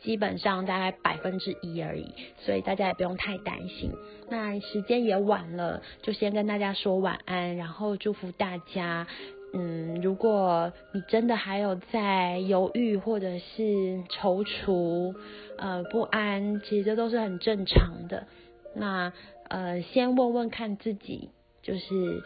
[0.00, 3.90] 基本上大概百分之一而已，所以大家也不用太担心。
[4.30, 9.08] 那时间也晚了，就先跟大家说晚安，然后祝福大家。
[9.54, 13.62] 嗯，如果你真的还有在犹豫或者是
[14.08, 15.14] 踌躇、
[15.56, 18.26] 呃不安，其实这都是很正常的。
[18.74, 19.12] 那
[19.48, 21.30] 呃，先问问看自己，
[21.62, 22.22] 就是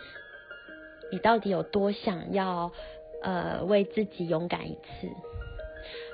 [1.12, 2.72] 你到底有多想要
[3.22, 5.08] 呃为自己勇敢一次？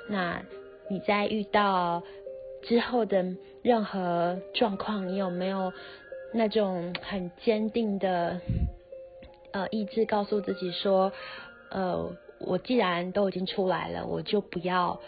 [0.09, 0.43] 那
[0.89, 2.03] 你在遇到
[2.61, 3.25] 之后的
[3.63, 5.73] 任何状况，你有没有
[6.33, 8.39] 那种很坚定的？
[9.51, 11.11] 呃，意志告诉自己说，
[11.71, 14.99] 呃，我既然都已经出来了，我就不要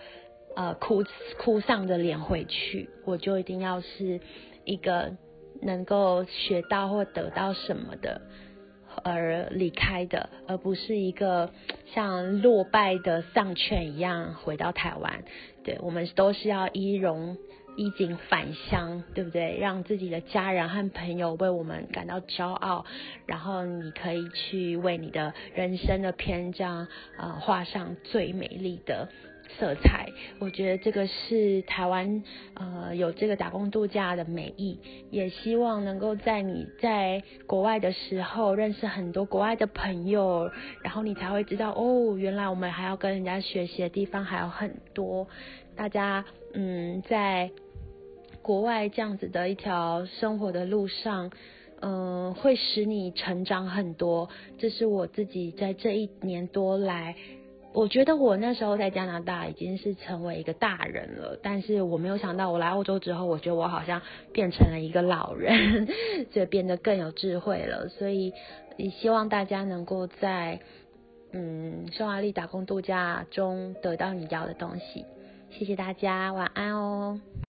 [0.56, 1.04] 呃哭
[1.38, 4.20] 哭丧着脸回去，我就一定要是
[4.66, 5.12] 一个
[5.62, 8.22] 能够学到或得到什么的
[9.04, 11.52] 而离开的，而不是一个
[11.94, 15.24] 像落败的丧犬一样回到台湾。
[15.64, 17.38] 对我们都是要一荣。
[17.76, 19.58] 衣锦返乡，对不对？
[19.60, 22.86] 让自己的家人和朋友为我们感到骄傲，
[23.26, 26.88] 然后你可以去为你的人生的篇章，
[27.18, 29.08] 呃，画上最美丽的
[29.58, 30.10] 色彩。
[30.40, 32.24] 我觉得这个是台湾，
[32.56, 34.80] 呃，有这个打工度假的美意。
[35.10, 40.52] 也希望能够在你在国外的时候，认识很多国外的朋友，
[40.84, 45.28] 然后你才会知道，哦，原来我们还要跟人家学习的地方还有很多。
[45.74, 47.50] 大家，嗯，在
[48.52, 51.32] 国外这样子的一条生活的路上，
[51.80, 54.28] 嗯，会使你成长很多。
[54.58, 57.16] 这是我自己在这一年多来，
[57.72, 64.02] 我觉得我那时候在加拿大已经是成为一个大人了，但是我没有想到我来欧洲之后，我觉得我好像
[64.34, 65.88] 变成了一个老人，
[66.34, 67.88] 所以变得更有智慧了。
[67.88, 68.34] 所以
[68.76, 70.60] 也希望大家能够在
[71.32, 75.06] 嗯匈牙利打工度假中得到你要的东西。
[75.52, 77.22] 谢谢大家，晚安哦。